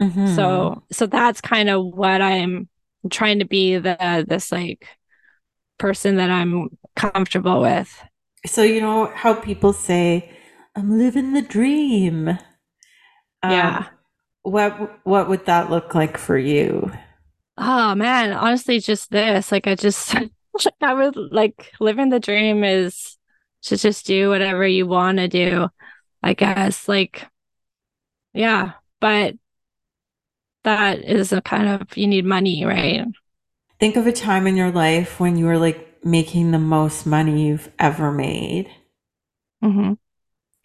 Mm-hmm. 0.00 0.34
So 0.34 0.84
so 0.92 1.06
that's 1.06 1.40
kind 1.40 1.68
of 1.68 1.84
what 1.86 2.22
I'm 2.22 2.68
trying 3.10 3.40
to 3.40 3.44
be 3.44 3.78
the 3.78 4.24
this 4.28 4.52
like 4.52 4.86
person 5.78 6.16
that 6.16 6.30
I'm 6.30 6.68
comfortable 6.96 7.60
with. 7.60 8.02
So 8.46 8.62
you 8.62 8.80
know 8.80 9.06
how 9.06 9.34
people 9.34 9.72
say, 9.72 10.30
"I'm 10.76 10.98
living 10.98 11.32
the 11.32 11.42
dream." 11.42 12.28
Um, 12.28 12.38
yeah. 13.50 13.86
What 14.42 15.04
what 15.04 15.28
would 15.28 15.46
that 15.46 15.70
look 15.70 15.94
like 15.94 16.16
for 16.16 16.38
you? 16.38 16.92
Oh 17.56 17.94
man, 17.96 18.32
honestly, 18.32 18.78
just 18.78 19.10
this. 19.10 19.50
Like 19.50 19.66
I 19.66 19.74
just, 19.74 20.14
I 20.80 20.94
would 20.94 21.16
like 21.16 21.72
living 21.80 22.08
the 22.08 22.20
dream 22.20 22.62
is 22.62 23.17
to 23.68 23.76
just 23.76 24.06
do 24.06 24.28
whatever 24.28 24.66
you 24.66 24.86
want 24.86 25.18
to 25.18 25.28
do. 25.28 25.68
I 26.22 26.34
guess, 26.34 26.88
like, 26.88 27.26
yeah, 28.34 28.72
but 29.00 29.34
that 30.64 31.04
is 31.04 31.32
a 31.32 31.40
kind 31.40 31.68
of 31.68 31.96
you 31.96 32.06
need 32.06 32.24
money, 32.24 32.64
right? 32.64 33.06
Think 33.80 33.96
of 33.96 34.06
a 34.06 34.12
time 34.12 34.46
in 34.46 34.56
your 34.56 34.70
life 34.70 35.20
when 35.20 35.36
you 35.36 35.46
were 35.46 35.58
like 35.58 36.04
making 36.04 36.50
the 36.50 36.58
most 36.58 37.06
money 37.06 37.46
you've 37.46 37.70
ever 37.78 38.12
made. 38.12 38.68
Mm-hmm. 39.62 39.94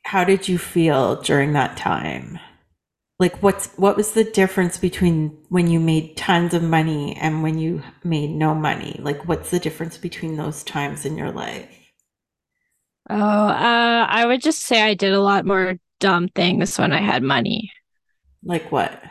How 0.05 0.24
did 0.24 0.48
you 0.48 0.57
feel 0.57 1.22
during 1.22 1.53
that 1.53 1.77
time? 1.77 2.39
Like 3.19 3.41
what's 3.41 3.67
what 3.75 3.95
was 3.95 4.12
the 4.12 4.24
difference 4.24 4.77
between 4.77 5.38
when 5.50 5.67
you 5.67 5.79
made 5.79 6.17
tons 6.17 6.53
of 6.53 6.63
money 6.63 7.15
and 7.15 7.43
when 7.43 7.57
you 7.57 7.83
made 8.03 8.31
no 8.31 8.53
money? 8.53 9.00
Like 9.01 9.27
what's 9.27 9.51
the 9.51 9.60
difference 9.60 9.98
between 9.98 10.36
those 10.36 10.63
times 10.63 11.05
in 11.05 11.17
your 11.17 11.31
life? 11.31 11.82
Oh, 13.10 13.15
uh, 13.15 14.07
I 14.10 14.25
would 14.25 14.41
just 14.41 14.62
say 14.62 14.81
I 14.81 14.93
did 14.93 15.13
a 15.13 15.22
lot 15.22 15.45
more 15.45 15.75
dumb 16.00 16.29
things 16.29 16.77
when 16.77 16.93
I 16.93 17.01
had 17.01 17.24
money. 17.24 17.72
Like 18.43 18.72
what? 18.72 19.01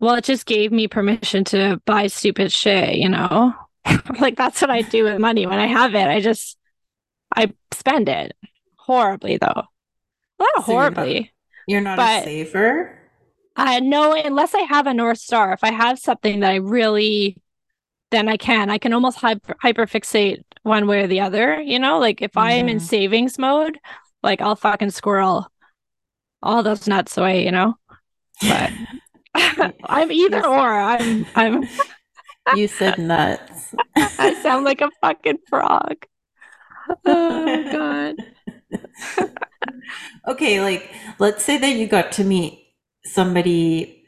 Well, 0.00 0.14
it 0.14 0.24
just 0.24 0.46
gave 0.46 0.72
me 0.72 0.88
permission 0.88 1.44
to 1.44 1.80
buy 1.86 2.06
stupid 2.08 2.50
shit, 2.52 2.96
you 2.96 3.08
know? 3.08 3.54
like 4.20 4.36
that's 4.36 4.60
what 4.60 4.70
I 4.70 4.82
do 4.82 5.04
with 5.04 5.18
money. 5.18 5.46
When 5.46 5.58
I 5.58 5.66
have 5.66 5.94
it, 5.94 6.06
I 6.06 6.20
just 6.20 6.56
I 7.34 7.52
spend 7.72 8.08
it 8.08 8.34
horribly 8.76 9.36
though. 9.36 9.64
Not 10.38 10.50
so 10.56 10.62
horribly. 10.62 11.32
You're 11.66 11.80
not, 11.80 11.98
you're 11.98 12.06
not 12.06 12.20
a 12.20 12.24
saver? 12.24 12.98
I 13.54 13.80
know 13.80 14.14
unless 14.14 14.54
I 14.54 14.62
have 14.62 14.86
a 14.86 14.94
North 14.94 15.18
Star. 15.18 15.52
If 15.52 15.62
I 15.62 15.72
have 15.72 15.98
something 15.98 16.40
that 16.40 16.50
I 16.50 16.56
really 16.56 17.36
then 18.12 18.28
I 18.28 18.36
can. 18.36 18.70
I 18.70 18.78
can 18.78 18.92
almost 18.92 19.18
hyper 19.18 19.54
hyperfixate 19.62 20.44
one 20.62 20.86
way 20.86 21.02
or 21.02 21.06
the 21.06 21.20
other, 21.20 21.60
you 21.60 21.78
know? 21.78 21.98
Like 21.98 22.22
if. 22.22 22.36
I 22.36 22.52
am 22.52 22.68
in 22.68 22.80
savings 22.80 23.38
mode, 23.38 23.78
like 24.22 24.40
I'll 24.40 24.56
fucking 24.56 24.90
squirrel 24.90 25.46
all 26.42 26.62
those 26.62 26.88
nuts 26.88 27.16
away, 27.16 27.44
you 27.44 27.52
know? 27.52 27.74
But 28.40 28.72
I'm 29.34 30.12
either 30.12 30.46
or. 30.46 30.80
I'm 30.80 31.26
I'm 31.34 31.68
you 32.56 32.68
said 32.68 32.98
nuts. 32.98 33.74
I 33.96 34.34
sound 34.42 34.64
like 34.64 34.80
a 34.80 34.90
fucking 35.00 35.38
frog. 35.48 35.96
Oh 37.04 37.72
god. 37.72 38.80
okay, 40.28 40.60
like 40.60 40.90
let's 41.18 41.44
say 41.44 41.58
that 41.58 41.76
you 41.76 41.86
got 41.86 42.12
to 42.12 42.24
meet 42.24 42.58
somebody 43.04 44.04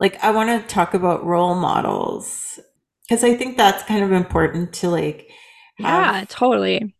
like 0.00 0.22
I 0.22 0.30
want 0.30 0.48
to 0.48 0.74
talk 0.74 0.94
about 0.94 1.24
role 1.24 1.54
models 1.54 2.60
because 3.08 3.24
I 3.24 3.34
think 3.34 3.56
that's 3.56 3.82
kind 3.84 4.04
of 4.04 4.12
important 4.12 4.72
to 4.74 4.88
like 4.88 5.28
have, 5.80 6.14
yeah, 6.14 6.24
totally 6.28 6.94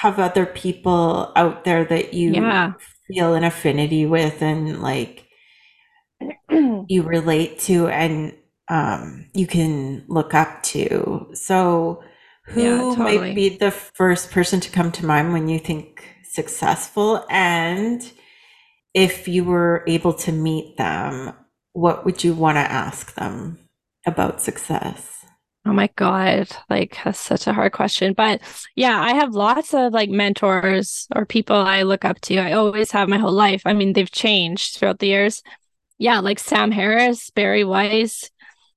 have 0.00 0.18
other 0.18 0.46
people 0.46 1.32
out 1.34 1.64
there 1.64 1.84
that 1.84 2.14
you 2.14 2.32
yeah. 2.32 2.72
feel 3.08 3.34
an 3.34 3.44
affinity 3.44 4.06
with 4.06 4.42
and 4.42 4.80
like 4.80 5.26
you 6.50 7.02
relate 7.02 7.58
to 7.58 7.88
and 7.88 8.34
um, 8.68 9.30
you 9.34 9.46
can 9.46 10.04
look 10.08 10.34
up 10.34 10.62
to. 10.62 11.30
So, 11.34 12.02
who 12.44 12.62
yeah, 12.62 12.76
totally. 12.78 13.18
might 13.18 13.34
be 13.34 13.48
the 13.50 13.70
first 13.70 14.30
person 14.30 14.60
to 14.60 14.70
come 14.70 14.92
to 14.92 15.06
mind 15.06 15.32
when 15.32 15.48
you 15.48 15.58
think 15.58 16.04
successful? 16.24 17.24
And 17.30 18.10
if 18.94 19.28
you 19.28 19.44
were 19.44 19.84
able 19.86 20.14
to 20.14 20.32
meet 20.32 20.76
them, 20.76 21.34
what 21.72 22.04
would 22.04 22.24
you 22.24 22.34
want 22.34 22.56
to 22.56 22.60
ask 22.60 23.14
them 23.14 23.58
about 24.06 24.40
success? 24.40 25.17
Oh 25.66 25.72
my 25.72 25.90
God. 25.96 26.48
Like, 26.70 26.98
that's 27.04 27.18
such 27.18 27.46
a 27.46 27.52
hard 27.52 27.72
question. 27.72 28.14
But 28.14 28.40
yeah, 28.74 29.00
I 29.00 29.14
have 29.14 29.34
lots 29.34 29.74
of 29.74 29.92
like 29.92 30.08
mentors 30.08 31.06
or 31.14 31.26
people 31.26 31.56
I 31.56 31.82
look 31.82 32.04
up 32.04 32.20
to. 32.22 32.38
I 32.38 32.52
always 32.52 32.90
have 32.92 33.08
my 33.08 33.18
whole 33.18 33.32
life. 33.32 33.62
I 33.66 33.74
mean, 33.74 33.92
they've 33.92 34.10
changed 34.10 34.76
throughout 34.76 34.98
the 34.98 35.08
years. 35.08 35.42
Yeah, 35.98 36.20
like 36.20 36.38
Sam 36.38 36.70
Harris, 36.70 37.30
Bari 37.30 37.64
Weiss, 37.64 38.30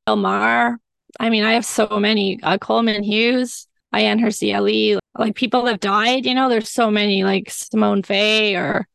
Maher. 0.08 0.80
I 1.20 1.30
mean, 1.30 1.44
I 1.44 1.54
have 1.54 1.66
so 1.66 1.88
many. 2.00 2.40
Uh, 2.44 2.58
Coleman 2.58 3.04
Hughes, 3.04 3.68
Ayaan 3.94 4.20
Hirsi 4.20 4.56
Ali. 4.56 5.00
Like 5.18 5.36
people 5.36 5.64
that 5.64 5.72
have 5.72 5.80
died. 5.80 6.26
You 6.26 6.34
know, 6.34 6.50
there's 6.50 6.70
so 6.70 6.92
many. 6.92 7.24
Like 7.24 7.50
Simone 7.50 8.02
Weil, 8.10 8.56
or 8.58 8.88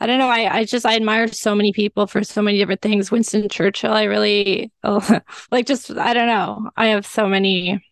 I 0.00 0.06
don't 0.06 0.18
know. 0.18 0.28
I 0.28 0.58
I 0.58 0.64
just 0.64 0.86
I 0.86 0.96
admire 0.96 1.28
so 1.28 1.54
many 1.54 1.72
people 1.72 2.06
for 2.06 2.22
so 2.22 2.42
many 2.42 2.58
different 2.58 2.82
things. 2.82 3.10
Winston 3.10 3.48
Churchill. 3.48 3.92
I 3.92 4.04
really 4.04 4.72
oh, 4.84 5.20
like. 5.50 5.66
Just 5.66 5.90
I 5.90 6.14
don't 6.14 6.28
know. 6.28 6.70
I 6.76 6.88
have 6.88 7.06
so 7.06 7.26
many. 7.28 7.84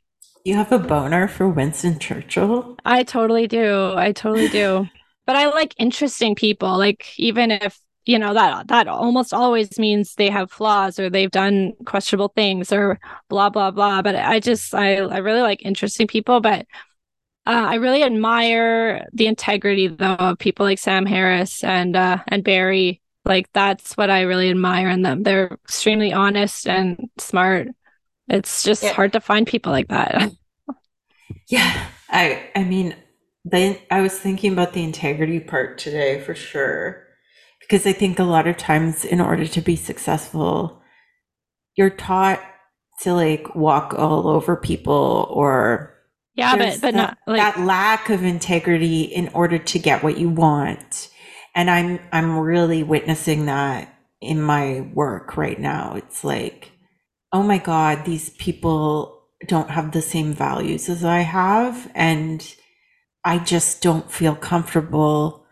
You 0.44 0.54
have 0.54 0.70
a 0.70 0.78
boner 0.78 1.26
for 1.26 1.48
Winston 1.48 1.98
Churchill? 1.98 2.76
I 2.84 3.02
totally 3.02 3.48
do. 3.48 3.94
I 3.96 4.12
totally 4.12 4.48
do. 4.48 4.86
but 5.26 5.34
I 5.34 5.46
like 5.48 5.74
interesting 5.78 6.36
people. 6.36 6.78
Like 6.78 7.06
even 7.18 7.50
if 7.50 7.80
you 8.06 8.20
know 8.20 8.32
that 8.34 8.68
that 8.68 8.86
almost 8.86 9.34
always 9.34 9.78
means 9.78 10.14
they 10.14 10.30
have 10.30 10.50
flaws 10.50 10.98
or 10.98 11.10
they've 11.10 11.30
done 11.30 11.72
questionable 11.84 12.32
things 12.34 12.72
or 12.72 12.98
blah 13.28 13.50
blah 13.50 13.72
blah 13.72 14.00
but 14.00 14.14
i 14.14 14.38
just 14.38 14.72
i 14.74 14.96
i 14.96 15.18
really 15.18 15.40
like 15.40 15.64
interesting 15.64 16.06
people 16.06 16.40
but 16.40 16.66
uh, 17.46 17.66
i 17.68 17.74
really 17.76 18.02
admire 18.02 19.06
the 19.12 19.26
integrity 19.26 19.86
though 19.88 20.14
of 20.14 20.38
people 20.38 20.66
like 20.66 20.78
sam 20.78 21.06
harris 21.06 21.62
and 21.64 21.96
uh 21.96 22.18
and 22.28 22.44
bari 22.44 23.00
like 23.24 23.52
that's 23.52 23.96
what 23.96 24.10
i 24.10 24.22
really 24.22 24.50
admire 24.50 24.88
in 24.88 25.02
them. 25.02 25.22
They're 25.22 25.58
extremely 25.64 26.12
honest 26.12 26.68
and 26.68 27.10
smart. 27.18 27.68
It's 28.28 28.62
just 28.62 28.82
yeah. 28.82 28.92
hard 28.92 29.12
to 29.12 29.20
find 29.20 29.46
people 29.46 29.72
like 29.72 29.88
that. 29.88 30.32
Yeah, 31.48 31.86
I 32.10 32.50
I 32.56 32.64
mean, 32.64 32.96
then 33.44 33.78
I 33.90 34.00
was 34.00 34.18
thinking 34.18 34.52
about 34.52 34.72
the 34.72 34.82
integrity 34.82 35.38
part 35.40 35.78
today 35.78 36.20
for 36.20 36.34
sure. 36.34 37.04
Because 37.60 37.86
I 37.86 37.92
think 37.92 38.18
a 38.18 38.24
lot 38.24 38.46
of 38.48 38.56
times 38.56 39.04
in 39.04 39.20
order 39.20 39.46
to 39.46 39.60
be 39.60 39.76
successful, 39.76 40.82
you're 41.76 41.90
taught 41.90 42.40
to 43.02 43.14
like 43.14 43.54
walk 43.54 43.94
all 43.96 44.28
over 44.28 44.56
people 44.56 45.28
or 45.30 45.95
Yeah, 46.36 46.56
there's 46.56 46.74
but 46.74 46.92
but 46.92 46.94
that, 46.94 46.96
not 46.96 47.18
like 47.26 47.38
that 47.38 47.64
lack 47.64 48.10
of 48.10 48.22
integrity 48.22 49.02
in 49.02 49.28
order 49.28 49.58
to 49.58 49.78
get 49.78 50.02
what 50.02 50.18
you 50.18 50.28
want. 50.28 51.08
And 51.54 51.70
I'm 51.70 51.98
I'm 52.12 52.38
really 52.38 52.82
witnessing 52.82 53.46
that 53.46 53.92
in 54.20 54.40
my 54.40 54.82
work 54.94 55.36
right 55.36 55.58
now. 55.58 55.94
It's 55.96 56.22
like, 56.24 56.72
oh 57.32 57.42
my 57.42 57.58
God, 57.58 58.04
these 58.04 58.30
people 58.30 59.24
don't 59.46 59.70
have 59.70 59.92
the 59.92 60.02
same 60.02 60.32
values 60.32 60.88
as 60.88 61.04
I 61.04 61.20
have. 61.20 61.90
And 61.94 62.54
I 63.24 63.38
just 63.38 63.82
don't 63.82 64.10
feel 64.10 64.36
comfortable 64.36 65.46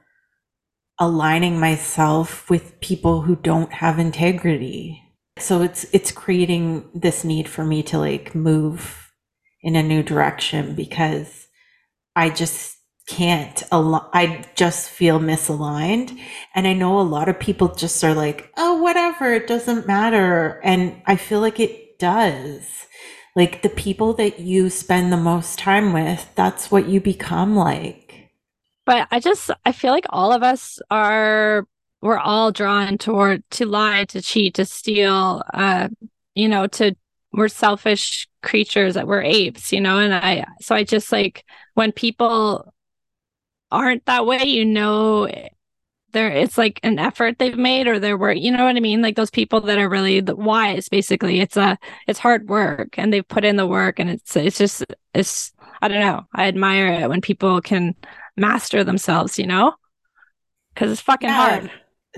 aligning 0.98 1.58
myself 1.58 2.48
with 2.48 2.78
people 2.80 3.22
who 3.22 3.36
don't 3.36 3.72
have 3.72 3.98
integrity. 3.98 5.02
So 5.38 5.62
it's 5.62 5.84
it's 5.92 6.12
creating 6.12 6.88
this 6.94 7.24
need 7.24 7.48
for 7.48 7.64
me 7.64 7.82
to 7.84 7.98
like 7.98 8.34
move 8.34 9.03
in 9.64 9.76
a 9.76 9.82
new 9.82 10.02
direction 10.04 10.74
because 10.76 11.48
I 12.16 12.30
just 12.30 12.76
can't 13.08 13.62
al- 13.72 14.10
I 14.14 14.44
just 14.54 14.88
feel 14.88 15.20
misaligned 15.20 16.18
and 16.54 16.66
I 16.66 16.72
know 16.74 17.00
a 17.00 17.02
lot 17.02 17.28
of 17.28 17.38
people 17.40 17.74
just 17.74 18.02
are 18.04 18.14
like, 18.14 18.52
"Oh, 18.56 18.82
whatever, 18.82 19.32
it 19.34 19.46
doesn't 19.48 19.86
matter." 19.86 20.60
And 20.64 21.02
I 21.06 21.16
feel 21.16 21.40
like 21.40 21.60
it 21.60 21.98
does. 21.98 22.86
Like 23.36 23.62
the 23.62 23.68
people 23.68 24.14
that 24.14 24.40
you 24.40 24.70
spend 24.70 25.12
the 25.12 25.16
most 25.18 25.58
time 25.58 25.92
with, 25.92 26.28
that's 26.36 26.70
what 26.70 26.88
you 26.88 27.00
become 27.00 27.56
like. 27.56 28.30
but 28.86 29.08
I 29.10 29.20
just 29.20 29.50
I 29.64 29.72
feel 29.72 29.92
like 29.92 30.06
all 30.10 30.32
of 30.32 30.42
us 30.42 30.80
are 30.90 31.66
we're 32.02 32.18
all 32.18 32.52
drawn 32.52 32.98
toward 32.98 33.42
to 33.52 33.66
lie, 33.66 34.04
to 34.06 34.20
cheat, 34.22 34.54
to 34.54 34.64
steal, 34.66 35.42
uh, 35.54 35.88
you 36.34 36.48
know, 36.48 36.66
to 36.68 36.94
we're 37.34 37.48
selfish 37.48 38.28
creatures 38.42 38.94
that 38.94 39.06
we're 39.08 39.22
apes, 39.22 39.72
you 39.72 39.80
know, 39.80 39.98
and 39.98 40.14
I 40.14 40.46
so 40.60 40.74
I 40.74 40.84
just 40.84 41.12
like 41.12 41.44
when 41.74 41.92
people 41.92 42.72
aren't 43.70 44.04
that 44.06 44.26
way, 44.26 44.44
you 44.44 44.64
know, 44.64 45.28
there 46.12 46.30
it's 46.30 46.58
like 46.58 46.80
an 46.84 46.98
effort 46.98 47.38
they've 47.38 47.58
made 47.58 47.88
or 47.88 47.98
their 48.00 48.18
work, 48.18 48.38
you 48.38 48.52
know 48.52 48.64
what 48.64 48.76
I 48.76 48.80
mean? 48.80 49.02
Like 49.02 49.16
those 49.16 49.30
people 49.30 49.60
that 49.62 49.78
are 49.78 49.88
really 49.88 50.20
the 50.20 50.36
wise, 50.36 50.88
basically. 50.88 51.40
It's 51.40 51.56
a 51.56 51.78
it's 52.08 52.18
hard 52.20 52.48
work 52.48 52.98
and 52.98 53.12
they've 53.12 53.28
put 53.28 53.44
in 53.44 53.56
the 53.56 53.66
work 53.66 53.98
and 54.00 54.10
it's 54.10 54.36
it's 54.36 54.58
just 54.58 54.84
it's 55.14 55.52
I 55.82 55.88
don't 55.88 56.00
know. 56.00 56.26
I 56.34 56.48
admire 56.48 56.88
it 57.02 57.08
when 57.08 57.20
people 57.22 57.60
can 57.62 57.94
master 58.36 58.84
themselves, 58.84 59.38
you 59.38 59.46
know? 59.46 59.74
Because 60.74 60.92
it's 60.92 61.00
fucking 61.00 61.30
Yeah, 61.30 61.34
hard. 61.34 61.70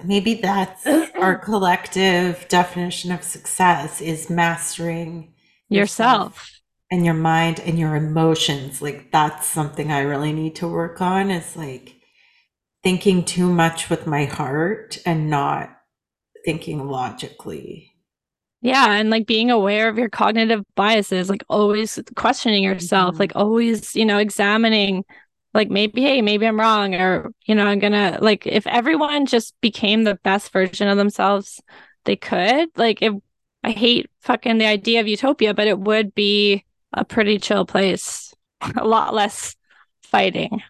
Maybe 0.05 0.35
that's 0.35 0.87
our 1.21 1.37
collective 1.39 2.47
definition 2.49 3.13
of 3.13 3.23
success 3.23 4.01
is 4.01 4.31
mastering 4.31 5.35
yourself 5.69 6.35
Yourself. 6.35 6.51
and 6.91 7.05
your 7.05 7.15
mind 7.15 7.61
and 7.61 7.79
your 7.79 7.97
emotions. 7.97 8.81
Like 8.83 9.11
that's 9.13 9.47
something 9.47 9.91
I 9.91 10.01
really 10.01 10.33
need 10.33 10.57
to 10.57 10.69
work 10.69 11.01
on 11.01 11.31
is 11.31 11.57
like 11.57 11.97
thinking 12.83 13.25
too 13.25 13.53
much 13.53 13.91
with 13.91 14.07
my 14.07 14.25
heart 14.27 14.99
and 15.07 15.31
not 15.31 15.71
thinking 16.45 16.89
logically. 16.89 17.93
Yeah, 18.63 18.93
and 18.93 19.11
like 19.11 19.27
being 19.27 19.51
aware 19.51 19.89
of 19.89 19.99
your 19.99 20.09
cognitive 20.09 20.63
biases, 20.75 21.29
like 21.29 21.45
always 21.49 21.99
questioning 22.17 22.65
yourself, 22.65 23.17
Mhm. 23.17 23.19
like 23.21 23.33
always, 23.37 23.95
you 23.95 24.05
know, 24.05 24.19
examining 24.19 25.05
like 25.57 25.71
maybe, 25.71 26.03
hey, 26.03 26.23
maybe 26.23 26.47
I'm 26.47 26.61
wrong, 26.61 26.95
or 26.95 27.33
you 27.47 27.55
know, 27.55 27.67
I'm 27.67 27.79
gonna 27.79 28.19
like 28.21 28.47
if 28.47 28.67
everyone 28.67 29.27
just 29.27 29.59
became 29.61 30.05
the 30.05 30.17
best 30.17 30.53
version 30.53 30.89
of 30.89 30.99
themselves 30.99 31.61
they 32.05 32.17
could, 32.17 32.69
like 32.77 33.03
if 33.03 33.15
I 33.65 33.71
hate 33.73 34.11
fucking 34.21 34.59
the 34.59 34.67
idea 34.67 35.01
of 35.01 35.09
utopia, 35.09 35.55
but 35.55 35.67
it 35.67 35.79
would 35.81 36.15
be 36.15 36.65
a 36.93 37.05
pretty 37.05 37.39
chill 37.39 37.67
place. 37.67 38.35
A 38.77 38.87
lot 38.87 39.15
less 39.15 39.57
fighting. 40.03 40.63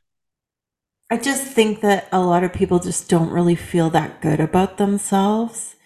I 1.10 1.18
just 1.18 1.44
think 1.44 1.82
that 1.82 2.08
a 2.10 2.20
lot 2.20 2.42
of 2.42 2.52
people 2.52 2.80
just 2.80 3.08
don't 3.08 3.30
really 3.30 3.54
feel 3.54 3.90
that 3.90 4.20
good 4.20 4.40
about 4.40 4.76
themselves. 4.76 5.76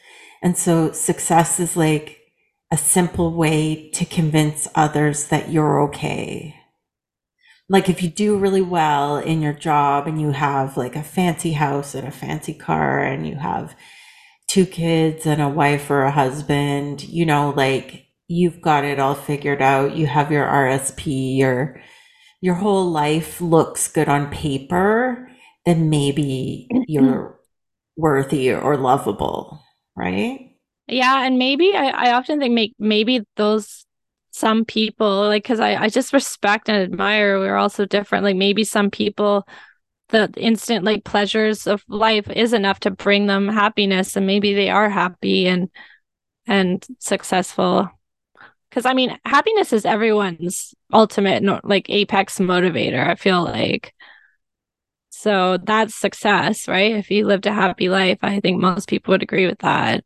And 0.43 0.57
so 0.57 0.93
success 0.93 1.61
is 1.61 1.77
like 1.77 2.21
a 2.71 2.79
simple 2.79 3.35
way 3.35 3.91
to 3.91 4.07
convince 4.07 4.67
others 4.75 5.27
that 5.27 5.51
you're 5.51 5.83
okay. 5.83 6.60
Like 7.71 7.89
if 7.89 8.03
you 8.03 8.11
do 8.11 8.37
really 8.37 8.61
well 8.61 9.17
in 9.17 9.41
your 9.41 9.53
job 9.53 10.09
and 10.09 10.21
you 10.21 10.33
have 10.33 10.77
like 10.77 10.97
a 10.97 11.05
fancy 11.05 11.53
house 11.53 11.95
and 11.95 12.07
a 12.07 12.11
fancy 12.11 12.53
car 12.53 13.01
and 13.01 13.27
you 13.27 13.37
have 13.37 13.77
two 14.49 14.67
kids 14.67 15.25
and 15.25 15.41
a 15.41 15.49
wife 15.49 15.89
or 15.89 16.03
a 16.03 16.11
husband, 16.11 17.05
you 17.05 17.25
know, 17.25 17.51
like 17.57 18.09
you've 18.27 18.61
got 18.61 18.85
it 18.85 18.99
all 18.99 19.15
figured 19.15 19.63
out. 19.63 19.95
You 19.95 20.09
have 20.09 20.33
your 20.33 20.45
RSP, 20.45 21.39
your 21.39 21.81
your 22.41 22.57
whole 22.57 22.91
life 22.91 23.41
looks 23.41 23.87
good 23.87 24.09
on 24.09 24.31
paper, 24.31 25.29
then 25.65 25.91
maybe 25.91 26.67
mm-hmm. 26.73 26.83
you're 26.89 27.39
worthy 27.97 28.53
or 28.53 28.77
lovable, 28.77 29.63
right? 29.97 30.57
Yeah, 30.89 31.25
and 31.25 31.39
maybe 31.39 31.73
I, 31.77 31.91
I 31.91 32.13
often 32.15 32.41
think 32.41 32.53
make 32.53 32.75
maybe 32.81 33.25
those 33.37 33.87
some 34.31 34.65
people 34.65 35.23
like 35.29 35.43
because 35.43 35.61
I, 35.61 35.75
I 35.77 35.89
just 35.89 36.13
respect 36.13 36.69
and 36.69 36.83
admire 36.83 37.39
we're 37.39 37.57
all 37.57 37.69
so 37.69 37.85
different. 37.85 38.25
Like 38.25 38.37
maybe 38.37 38.65
some 38.65 38.91
people 38.91 39.47
the 40.11 40.33
instant 40.37 40.85
like 40.85 41.05
pleasures 41.05 41.67
of 41.67 41.85
life 41.89 42.29
is 42.31 42.53
enough 42.53 42.81
to 42.81 42.91
bring 42.91 43.27
them 43.27 43.49
happiness 43.49 44.17
and 44.17 44.27
maybe 44.27 44.55
they 44.55 44.69
are 44.71 44.89
happy 44.89 45.47
and 45.47 45.71
and 46.47 46.87
successful. 46.99 47.91
Because 48.69 48.87
I 48.87 48.95
mean 48.95 49.19
happiness 49.25 49.73
is 49.73 49.85
everyone's 49.85 50.75
ultimate 50.93 51.43
like 51.65 51.91
apex 51.91 52.39
motivator, 52.39 53.07
I 53.07 53.15
feel 53.17 53.45
like. 53.45 53.95
So 55.11 55.59
that's 55.59 55.95
success, 55.95 56.67
right? 56.69 56.97
If 56.97 57.11
you 57.11 57.27
lived 57.27 57.47
a 57.47 57.53
happy 57.53 57.89
life, 57.89 58.19
I 58.23 58.41
think 58.41 58.61
most 58.61 58.89
people 58.89 59.13
would 59.13 59.23
agree 59.23 59.47
with 59.47 59.59
that. 59.59 60.05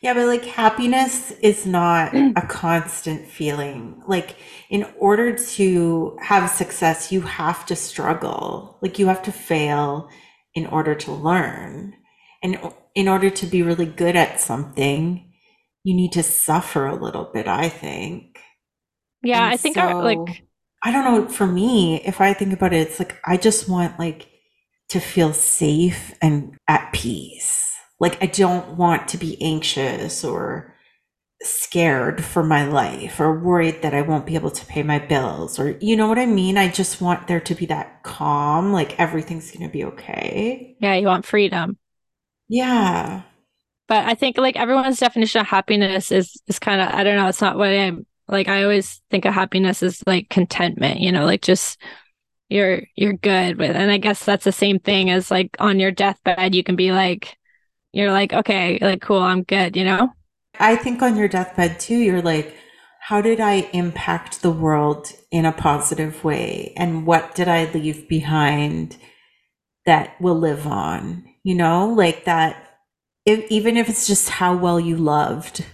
Yeah, 0.00 0.14
but 0.14 0.26
like 0.26 0.44
happiness 0.44 1.32
is 1.42 1.66
not 1.66 2.14
a 2.36 2.42
constant 2.48 3.28
feeling. 3.28 4.02
Like, 4.06 4.36
in 4.70 4.86
order 4.98 5.36
to 5.36 6.16
have 6.22 6.50
success, 6.50 7.10
you 7.12 7.22
have 7.22 7.66
to 7.66 7.76
struggle. 7.76 8.78
Like, 8.82 8.98
you 8.98 9.06
have 9.08 9.22
to 9.24 9.32
fail 9.32 10.08
in 10.54 10.66
order 10.66 10.94
to 10.94 11.12
learn. 11.12 11.94
And 12.42 12.58
in 12.94 13.08
order 13.08 13.30
to 13.30 13.46
be 13.46 13.62
really 13.62 13.86
good 13.86 14.16
at 14.16 14.40
something, 14.40 15.32
you 15.84 15.94
need 15.94 16.12
to 16.12 16.22
suffer 16.22 16.86
a 16.86 16.94
little 16.94 17.30
bit, 17.32 17.48
I 17.48 17.68
think. 17.68 18.38
Yeah, 19.22 19.44
And 19.44 19.54
I 19.54 19.56
think 19.56 19.76
so, 19.76 20.00
like 20.00 20.44
I 20.82 20.92
don't 20.92 21.04
know, 21.04 21.28
for 21.28 21.46
me, 21.46 22.00
if 22.04 22.20
I 22.20 22.32
think 22.34 22.52
about 22.52 22.72
it, 22.72 22.88
it's 22.88 22.98
like 22.98 23.18
I 23.24 23.36
just 23.36 23.68
want 23.68 23.98
like 23.98 24.28
to 24.90 25.00
feel 25.00 25.32
safe 25.32 26.14
and 26.22 26.56
at 26.68 26.92
peace. 26.92 27.57
Like 28.00 28.22
I 28.22 28.26
don't 28.26 28.76
want 28.76 29.08
to 29.08 29.18
be 29.18 29.40
anxious 29.42 30.24
or 30.24 30.74
scared 31.42 32.24
for 32.24 32.42
my 32.42 32.66
life 32.66 33.20
or 33.20 33.38
worried 33.38 33.82
that 33.82 33.94
I 33.94 34.02
won't 34.02 34.26
be 34.26 34.34
able 34.34 34.50
to 34.50 34.66
pay 34.66 34.82
my 34.82 34.98
bills 34.98 35.58
or 35.58 35.76
you 35.80 35.96
know 35.96 36.08
what 36.08 36.18
I 36.18 36.26
mean? 36.26 36.58
I 36.58 36.68
just 36.68 37.00
want 37.00 37.28
there 37.28 37.40
to 37.40 37.54
be 37.54 37.66
that 37.66 38.02
calm, 38.02 38.72
like 38.72 38.98
everything's 38.98 39.50
going 39.50 39.66
to 39.66 39.72
be 39.72 39.84
okay. 39.84 40.76
yeah, 40.80 40.94
you 40.94 41.06
want 41.06 41.26
freedom. 41.26 41.78
Yeah. 42.48 43.22
But 43.86 44.06
I 44.06 44.14
think 44.14 44.36
like 44.36 44.56
everyone's 44.56 44.98
definition 44.98 45.40
of 45.40 45.46
happiness 45.46 46.12
is 46.12 46.36
is 46.46 46.58
kind 46.58 46.80
of 46.80 46.88
I 46.94 47.04
don't 47.04 47.16
know, 47.16 47.28
it's 47.28 47.40
not 47.40 47.56
what 47.56 47.68
I'm 47.68 48.06
like 48.26 48.48
I 48.48 48.62
always 48.64 49.00
think 49.10 49.24
of 49.24 49.34
happiness 49.34 49.82
as 49.82 50.02
like 50.06 50.28
contentment, 50.28 51.00
you 51.00 51.12
know, 51.12 51.24
like 51.24 51.42
just 51.42 51.80
you're 52.48 52.82
you're 52.96 53.12
good 53.14 53.58
with 53.58 53.76
and 53.76 53.90
I 53.90 53.98
guess 53.98 54.24
that's 54.24 54.44
the 54.44 54.52
same 54.52 54.78
thing 54.80 55.10
as 55.10 55.30
like 55.30 55.56
on 55.60 55.78
your 55.80 55.90
deathbed 55.90 56.54
you 56.54 56.64
can 56.64 56.76
be 56.76 56.92
like 56.92 57.37
you're 57.98 58.12
like 58.12 58.32
okay, 58.32 58.78
like 58.80 59.02
cool, 59.02 59.20
I'm 59.20 59.42
good, 59.42 59.76
you 59.76 59.84
know? 59.84 60.12
I 60.60 60.76
think 60.76 61.02
on 61.02 61.16
your 61.16 61.28
deathbed 61.28 61.78
too, 61.78 61.98
you're 61.98 62.22
like, 62.22 62.54
how 63.00 63.20
did 63.20 63.40
I 63.40 63.68
impact 63.72 64.42
the 64.42 64.50
world 64.50 65.12
in 65.30 65.46
a 65.46 65.52
positive 65.52 66.24
way? 66.24 66.74
And 66.76 67.06
what 67.06 67.34
did 67.34 67.48
I 67.48 67.70
leave 67.72 68.08
behind 68.08 68.96
that 69.86 70.20
will 70.20 70.38
live 70.38 70.66
on? 70.66 71.24
You 71.42 71.54
know, 71.54 71.88
like 71.88 72.24
that, 72.24 72.80
if, 73.24 73.50
even 73.50 73.76
if 73.76 73.88
it's 73.88 74.06
just 74.06 74.28
how 74.28 74.56
well 74.56 74.78
you 74.78 74.96
loved. 74.96 75.64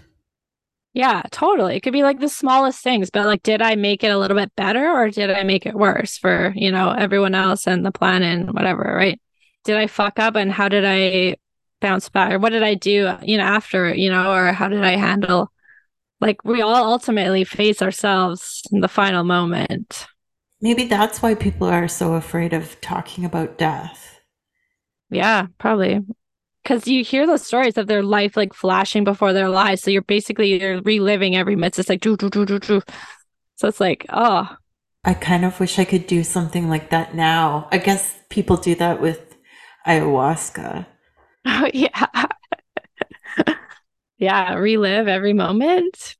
Yeah, 0.93 1.23
totally. 1.33 1.75
It 1.75 1.81
could 1.81 1.93
be 1.93 2.05
like 2.05 2.21
the 2.21 2.29
smallest 2.29 2.81
things, 2.85 3.11
but 3.11 3.27
like 3.27 3.43
did 3.43 3.61
I 3.61 3.75
make 3.75 4.05
it 4.05 4.13
a 4.13 4.19
little 4.19 4.37
bit 4.37 4.55
better 4.55 4.89
or 4.93 5.11
did 5.11 5.31
I 5.31 5.43
make 5.43 5.67
it 5.67 5.75
worse 5.75 6.17
for, 6.17 6.53
you 6.55 6.71
know, 6.71 6.91
everyone 6.91 7.35
else 7.35 7.67
and 7.67 7.85
the 7.85 7.91
planet 7.91 8.39
and 8.39 8.55
whatever, 8.55 8.95
right? 8.97 9.21
Did 9.65 9.77
I 9.77 9.89
fuck 9.89 10.21
up 10.21 10.37
and 10.37 10.53
how 10.53 10.69
did 10.69 10.85
I 10.87 11.35
bounce 11.85 12.09
back 12.09 12.33
or 12.33 12.39
what 12.41 12.51
did 12.57 12.63
I 12.65 12.75
do, 12.75 13.15
you 13.23 13.37
know, 13.39 13.45
after, 13.45 13.95
you 13.95 14.11
know, 14.11 14.33
or 14.33 14.53
how 14.53 14.69
did 14.69 14.85
I 14.85 14.97
handle 14.97 15.51
Like 16.21 16.45
we 16.45 16.63
all 16.63 16.93
ultimately 16.93 17.45
face 17.45 17.83
ourselves 17.83 18.63
in 18.73 18.81
the 18.81 18.89
final 18.89 19.25
moment. 19.25 20.07
Maybe 20.61 20.85
that's 20.85 21.23
why 21.23 21.35
people 21.35 21.67
are 21.69 21.89
so 21.89 22.15
afraid 22.15 22.53
of 22.53 22.81
talking 22.81 23.25
about 23.25 23.59
death. 23.59 24.21
Yeah, 25.11 25.47
probably. 25.59 26.01
Because 26.63 26.89
you 26.89 27.05
hear 27.05 27.27
those 27.27 27.45
stories 27.47 27.77
of 27.77 27.87
their 27.87 28.03
life 28.03 28.37
like 28.37 28.55
flashing 28.55 29.05
before 29.05 29.33
their 29.33 29.51
lives. 29.51 29.83
So 29.83 29.91
you're 29.91 30.03
basically 30.03 30.61
you're 30.61 30.81
reliving 30.83 31.37
every 31.37 31.57
minute. 31.57 31.79
It's 31.79 31.89
like 31.89 32.01
doo, 32.01 32.17
doo, 32.17 32.31
doo, 32.31 32.47
doo, 32.47 32.59
doo. 32.59 32.83
So 33.57 33.69
it's 33.69 33.81
like, 33.81 34.07
oh. 34.11 34.49
I 35.05 35.15
kind 35.15 35.45
of 35.45 35.61
wish 35.61 35.79
I 35.79 35.85
could 35.85 36.07
do 36.07 36.25
something 36.25 36.69
like 36.69 36.91
that 36.91 37.15
now. 37.15 37.69
I 37.71 37.79
guess 37.79 38.19
people 38.31 38.57
do 38.57 38.75
that 38.77 39.01
with 39.01 39.37
ayahuasca. 39.87 40.87
Oh 41.47 41.69
yeah. 41.75 42.27
yeah, 44.19 44.55
relive 44.55 45.09
every 45.09 45.33
moment. 45.33 46.17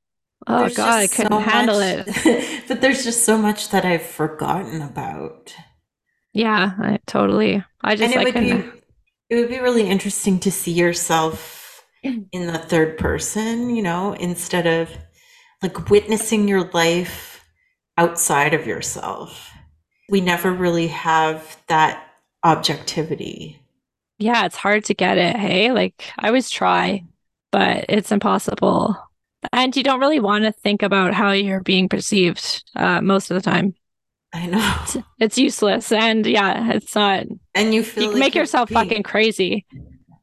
Oh 0.47 0.59
There's 0.61 0.75
God, 0.77 0.93
I 0.99 1.07
couldn't 1.07 1.31
so 1.31 1.39
handle 1.39 1.79
much- 1.79 2.05
it. 2.25 2.63
but 2.67 2.81
there's 2.81 3.03
just 3.03 3.25
so 3.25 3.37
much 3.37 3.69
that 3.69 3.83
I've 3.85 4.03
forgotten 4.05 4.81
about. 4.81 5.55
Yeah, 6.33 6.73
I 6.77 6.99
totally. 7.07 7.63
I 7.81 7.95
just 7.95 8.03
and 8.03 8.13
it 8.13 8.19
I 8.19 8.23
would 8.25 8.33
couldn't. 8.33 8.61
be 8.71 8.81
it 9.31 9.35
would 9.37 9.49
be 9.49 9.59
really 9.59 9.89
interesting 9.89 10.39
to 10.41 10.51
see 10.51 10.71
yourself 10.73 11.83
in 12.03 12.45
the 12.45 12.59
third 12.59 12.99
person, 12.99 13.75
you 13.75 13.81
know, 13.81 14.13
instead 14.13 14.67
of 14.67 14.91
like 15.63 15.89
witnessing 15.89 16.47
your 16.47 16.69
life 16.71 17.43
outside 17.97 18.53
of 18.53 18.67
yourself. 18.67 19.49
We 20.09 20.21
never 20.21 20.51
really 20.51 20.87
have 20.87 21.57
that 21.67 22.05
objectivity. 22.43 23.59
Yeah, 24.17 24.45
it's 24.45 24.55
hard 24.55 24.85
to 24.85 24.93
get 24.93 25.17
it. 25.17 25.35
Hey, 25.35 25.71
like 25.71 26.11
I 26.17 26.27
always 26.27 26.49
try, 26.49 27.03
but 27.51 27.85
it's 27.89 28.11
impossible. 28.11 28.95
And 29.51 29.75
you 29.75 29.83
don't 29.83 29.99
really 29.99 30.19
want 30.19 30.45
to 30.45 30.51
think 30.51 30.81
about 30.81 31.13
how 31.13 31.31
you're 31.31 31.61
being 31.61 31.87
perceived 31.89 32.63
uh, 32.75 33.01
most 33.01 33.29
of 33.29 33.35
the 33.35 33.41
time. 33.41 33.75
I 34.33 34.47
know. 34.47 35.03
It's 35.19 35.37
useless. 35.37 35.91
And 35.91 36.25
yeah, 36.25 36.71
it's 36.73 36.95
not, 36.95 37.25
And 37.53 37.73
you 37.73 37.83
feel 37.83 38.03
you 38.05 38.09
like 38.11 38.19
make 38.19 38.35
yourself 38.35 38.69
being- 38.69 38.81
fucking 38.81 39.03
crazy. 39.03 39.65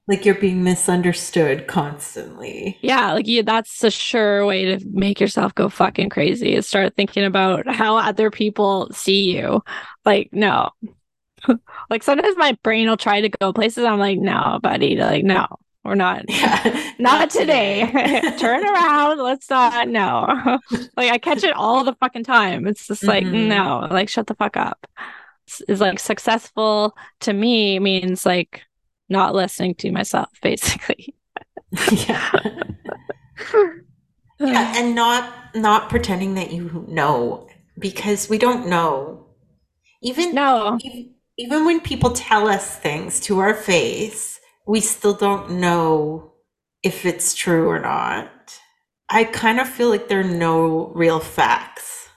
like 0.09 0.25
you're 0.25 0.35
being 0.35 0.65
misunderstood 0.65 1.67
constantly. 1.67 2.77
Yeah, 2.83 3.13
like 3.13 3.27
you, 3.29 3.43
that's 3.43 3.83
a 3.85 3.91
sure 3.91 4.45
way 4.45 4.77
to 4.77 4.85
make 4.91 5.21
yourself 5.21 5.55
go 5.55 5.69
fucking 5.69 6.09
crazy 6.11 6.55
is 6.55 6.67
start 6.67 6.95
thinking 6.97 7.25
about 7.25 7.67
how 7.73 7.97
other 7.97 8.31
people 8.31 8.89
see 8.93 9.35
you. 9.37 9.63
Like, 10.05 10.31
no. 10.33 10.71
like 11.91 12.03
sometimes 12.03 12.37
my 12.37 12.57
brain 12.63 12.89
will 12.89 12.97
try 12.97 13.21
to 13.21 13.29
go 13.29 13.53
places. 13.53 13.85
I'm 13.85 13.99
like, 13.99 14.19
no, 14.19 14.59
buddy. 14.63 14.97
Like, 14.97 15.25
no, 15.25 15.47
we're 15.85 15.95
not. 15.95 16.25
Yeah. 16.29 16.93
Not 16.99 17.31
today. 17.31 17.87
Turn 18.39 18.65
around. 18.65 19.19
Let's 19.19 19.49
not. 19.51 19.89
No. 19.89 20.59
like 20.97 21.11
I 21.11 21.19
catch 21.19 21.43
it 21.45 21.55
all 21.55 21.85
the 21.85 21.95
fucking 21.95 22.25
time. 22.25 22.67
It's 22.67 22.87
just 22.87 23.03
like, 23.05 23.25
Mhm. 23.25 23.49
no, 23.49 23.89
like 23.91 24.09
shut 24.09 24.27
the 24.27 24.35
fuck 24.35 24.57
up. 24.57 24.87
Is 25.69 25.81
like 25.81 25.99
successful 25.99 26.97
to 27.21 27.33
me 27.33 27.79
means 27.79 28.25
like 28.25 28.63
not 29.09 29.35
listening 29.35 29.75
to 29.77 29.91
myself, 29.91 30.29
basically. 30.43 31.15
yeah. 31.91 32.31
yeah 34.39 34.73
and 34.77 34.95
not 34.95 35.33
not 35.55 35.89
pretending 35.89 36.35
that 36.35 36.53
you 36.53 36.85
know 36.89 37.49
because 37.79 38.29
we 38.29 38.39
don't 38.39 38.67
know 38.69 39.27
even 40.03 40.35
No. 40.35 40.79
Even 41.43 41.65
when 41.67 41.81
people 41.81 42.11
tell 42.11 42.49
us 42.49 42.77
things 42.79 43.19
to 43.21 43.39
our 43.41 43.55
face 43.55 44.39
we 44.67 44.81
still 44.81 45.15
don't 45.15 45.51
know 45.51 46.33
if 46.83 47.05
it's 47.05 47.35
true 47.35 47.69
or 47.69 47.81
not 47.81 48.59
i 49.09 49.25
kind 49.25 49.59
of 49.61 49.69
feel 49.69 49.89
like 49.91 50.07
there 50.09 50.21
are 50.21 50.25
no 50.49 50.89
real 50.95 51.21
facts 51.21 52.09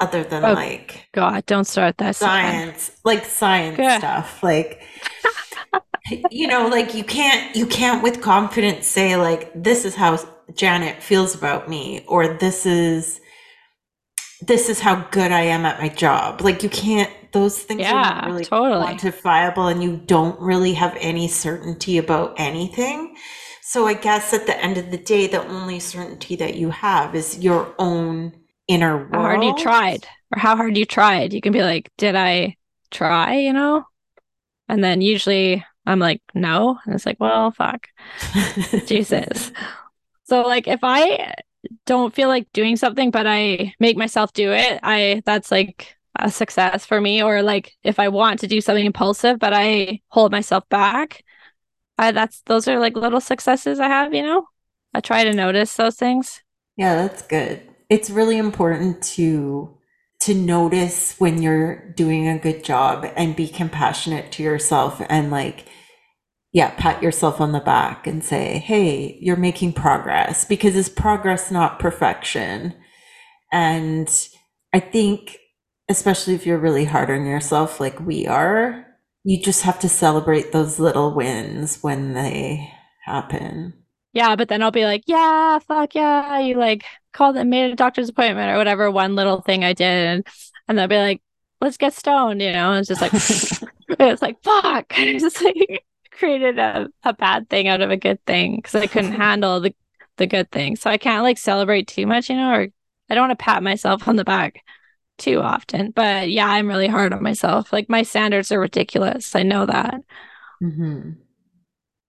other 0.00 0.24
than 0.24 0.44
Oh, 0.44 0.52
like 0.54 1.08
God, 1.12 1.44
don't 1.46 1.66
start 1.66 1.98
that. 1.98 2.16
science 2.16 2.90
like 3.04 3.24
science 3.24 3.76
Good. 3.76 3.98
stuff 3.98 4.42
like 4.42 4.82
you 6.30 6.46
know 6.48 6.66
like 6.68 6.94
you 6.94 7.04
can't 7.04 7.54
you 7.54 7.66
can't 7.66 8.02
with 8.02 8.20
confidence 8.22 8.86
say 8.86 9.16
like 9.16 9.50
this 9.54 9.84
is 9.84 9.94
how 9.94 10.18
janet 10.54 11.02
feels 11.02 11.34
about 11.34 11.68
me 11.68 12.04
or 12.08 12.26
this 12.44 12.66
is 12.66 13.19
this 14.42 14.68
is 14.68 14.80
how 14.80 14.96
good 15.10 15.32
i 15.32 15.40
am 15.42 15.64
at 15.64 15.80
my 15.80 15.88
job 15.88 16.40
like 16.40 16.62
you 16.62 16.68
can't 16.68 17.10
those 17.32 17.58
things 17.58 17.80
are 17.80 17.84
Yeah, 17.84 18.02
not 18.02 18.26
really 18.26 18.44
totally. 18.44 18.86
quantifiable 18.86 19.70
and 19.70 19.82
you 19.82 19.96
don't 19.98 20.38
really 20.40 20.74
have 20.74 20.96
any 21.00 21.28
certainty 21.28 21.98
about 21.98 22.34
anything 22.38 23.16
so 23.62 23.86
i 23.86 23.94
guess 23.94 24.32
at 24.34 24.46
the 24.46 24.58
end 24.64 24.78
of 24.78 24.90
the 24.90 24.98
day 24.98 25.26
the 25.26 25.46
only 25.46 25.78
certainty 25.78 26.36
that 26.36 26.54
you 26.56 26.70
have 26.70 27.14
is 27.14 27.38
your 27.38 27.74
own 27.78 28.32
inner 28.68 28.96
world 28.98 29.12
How 29.14 29.20
hard 29.22 29.44
you 29.44 29.56
tried, 29.56 30.06
or 30.34 30.38
how 30.38 30.56
hard 30.56 30.76
you 30.76 30.84
tried. 30.84 31.32
You 31.32 31.40
can 31.40 31.52
be 31.52 31.60
like, 31.62 31.90
did 31.98 32.14
I 32.14 32.56
try? 32.92 33.34
You 33.34 33.52
know? 33.52 33.84
And 34.68 34.84
then 34.84 35.00
usually 35.00 35.64
I'm 35.86 35.98
like, 35.98 36.22
no. 36.34 36.78
And 36.86 36.94
it's 36.94 37.04
like, 37.04 37.18
well, 37.18 37.50
fuck. 37.50 37.88
Jesus. 38.86 39.50
So 40.24 40.42
like 40.42 40.68
if 40.68 40.80
I 40.84 41.34
don't 41.86 42.14
feel 42.14 42.28
like 42.28 42.50
doing 42.52 42.76
something 42.76 43.10
but 43.10 43.26
I 43.26 43.74
make 43.80 43.96
myself 43.96 44.32
do 44.32 44.52
it, 44.52 44.80
I 44.82 45.22
that's 45.26 45.50
like 45.50 45.96
a 46.18 46.30
success 46.30 46.84
for 46.86 47.00
me 47.00 47.22
or 47.22 47.42
like 47.42 47.72
if 47.84 47.98
I 47.98 48.08
want 48.08 48.40
to 48.40 48.46
do 48.46 48.60
something 48.60 48.84
impulsive 48.84 49.38
but 49.38 49.52
I 49.54 50.00
hold 50.08 50.32
myself 50.32 50.68
back, 50.68 51.24
I 51.98 52.12
that's 52.12 52.42
those 52.42 52.68
are 52.68 52.78
like 52.78 52.96
little 52.96 53.20
successes 53.20 53.80
I 53.80 53.88
have, 53.88 54.14
you 54.14 54.22
know? 54.22 54.46
I 54.94 55.00
try 55.00 55.24
to 55.24 55.32
notice 55.32 55.74
those 55.76 55.96
things. 55.96 56.42
Yeah, 56.76 56.94
that's 56.96 57.22
good. 57.22 57.62
It's 57.88 58.10
really 58.10 58.38
important 58.38 59.02
to 59.14 59.76
to 60.20 60.34
notice 60.34 61.14
when 61.18 61.40
you're 61.42 61.90
doing 61.92 62.28
a 62.28 62.38
good 62.38 62.62
job 62.62 63.10
and 63.16 63.34
be 63.34 63.48
compassionate 63.48 64.30
to 64.32 64.42
yourself 64.42 65.00
and 65.08 65.30
like 65.30 65.66
yeah, 66.52 66.70
pat 66.76 67.02
yourself 67.02 67.40
on 67.40 67.52
the 67.52 67.60
back 67.60 68.06
and 68.06 68.24
say, 68.24 68.58
"Hey, 68.58 69.18
you're 69.20 69.36
making 69.36 69.72
progress." 69.74 70.44
Because 70.44 70.76
is 70.76 70.88
progress 70.88 71.50
not 71.50 71.78
perfection? 71.78 72.74
And 73.52 74.08
I 74.72 74.80
think 74.80 75.38
especially 75.88 76.34
if 76.34 76.46
you're 76.46 76.58
really 76.58 76.84
hard 76.84 77.10
on 77.10 77.26
yourself 77.26 77.80
like 77.80 77.98
we 78.00 78.26
are, 78.26 78.86
you 79.24 79.42
just 79.42 79.62
have 79.62 79.78
to 79.80 79.88
celebrate 79.88 80.52
those 80.52 80.78
little 80.78 81.12
wins 81.14 81.82
when 81.82 82.14
they 82.14 82.72
happen. 83.04 83.74
Yeah, 84.12 84.36
but 84.36 84.48
then 84.48 84.62
I'll 84.62 84.70
be 84.70 84.84
like, 84.84 85.02
yeah, 85.06 85.58
fuck 85.58 85.94
yeah, 85.94 86.38
you 86.40 86.56
like 86.56 86.84
called 87.12 87.36
and 87.36 87.50
made 87.50 87.72
a 87.72 87.76
doctor's 87.76 88.08
appointment 88.08 88.50
or 88.50 88.56
whatever 88.56 88.90
one 88.90 89.16
little 89.16 89.40
thing 89.40 89.64
I 89.64 89.72
did 89.72 90.24
and 90.68 90.78
they'll 90.78 90.86
be 90.86 90.96
like, 90.96 91.22
let's 91.60 91.76
get 91.76 91.92
stoned, 91.92 92.40
you 92.40 92.52
know? 92.52 92.72
And 92.72 92.80
it's 92.80 92.88
just 92.88 93.00
like 93.00 93.12
it's 94.00 94.22
like 94.22 94.42
fuck. 94.42 94.92
It's 94.96 95.22
just 95.22 95.42
like 95.42 95.84
created 96.20 96.58
a, 96.60 96.88
a 97.04 97.14
bad 97.14 97.50
thing 97.50 97.68
out 97.68 97.80
of 97.82 97.90
a 97.90 97.96
good 97.96 98.24
thing 98.26 98.56
because 98.56 98.76
I 98.76 98.86
couldn't 98.86 99.12
handle 99.20 99.60
the 99.60 99.74
the 100.18 100.28
good 100.28 100.50
thing. 100.52 100.76
So 100.76 100.90
I 100.90 100.98
can't 100.98 101.24
like 101.24 101.38
celebrate 101.38 101.88
too 101.88 102.06
much, 102.06 102.30
you 102.30 102.36
know, 102.36 102.52
or 102.52 102.68
I 103.08 103.14
don't 103.14 103.28
want 103.28 103.38
to 103.38 103.44
pat 103.44 103.62
myself 103.62 104.06
on 104.06 104.16
the 104.16 104.24
back 104.24 104.62
too 105.18 105.40
often. 105.40 105.92
But 105.92 106.30
yeah, 106.30 106.46
I'm 106.48 106.68
really 106.68 106.88
hard 106.88 107.12
on 107.14 107.22
myself. 107.22 107.72
Like 107.72 107.88
my 107.88 108.02
standards 108.04 108.52
are 108.52 108.60
ridiculous. 108.60 109.34
I 109.34 109.42
know 109.42 109.66
that. 109.66 110.02
Mhm. 110.62 111.16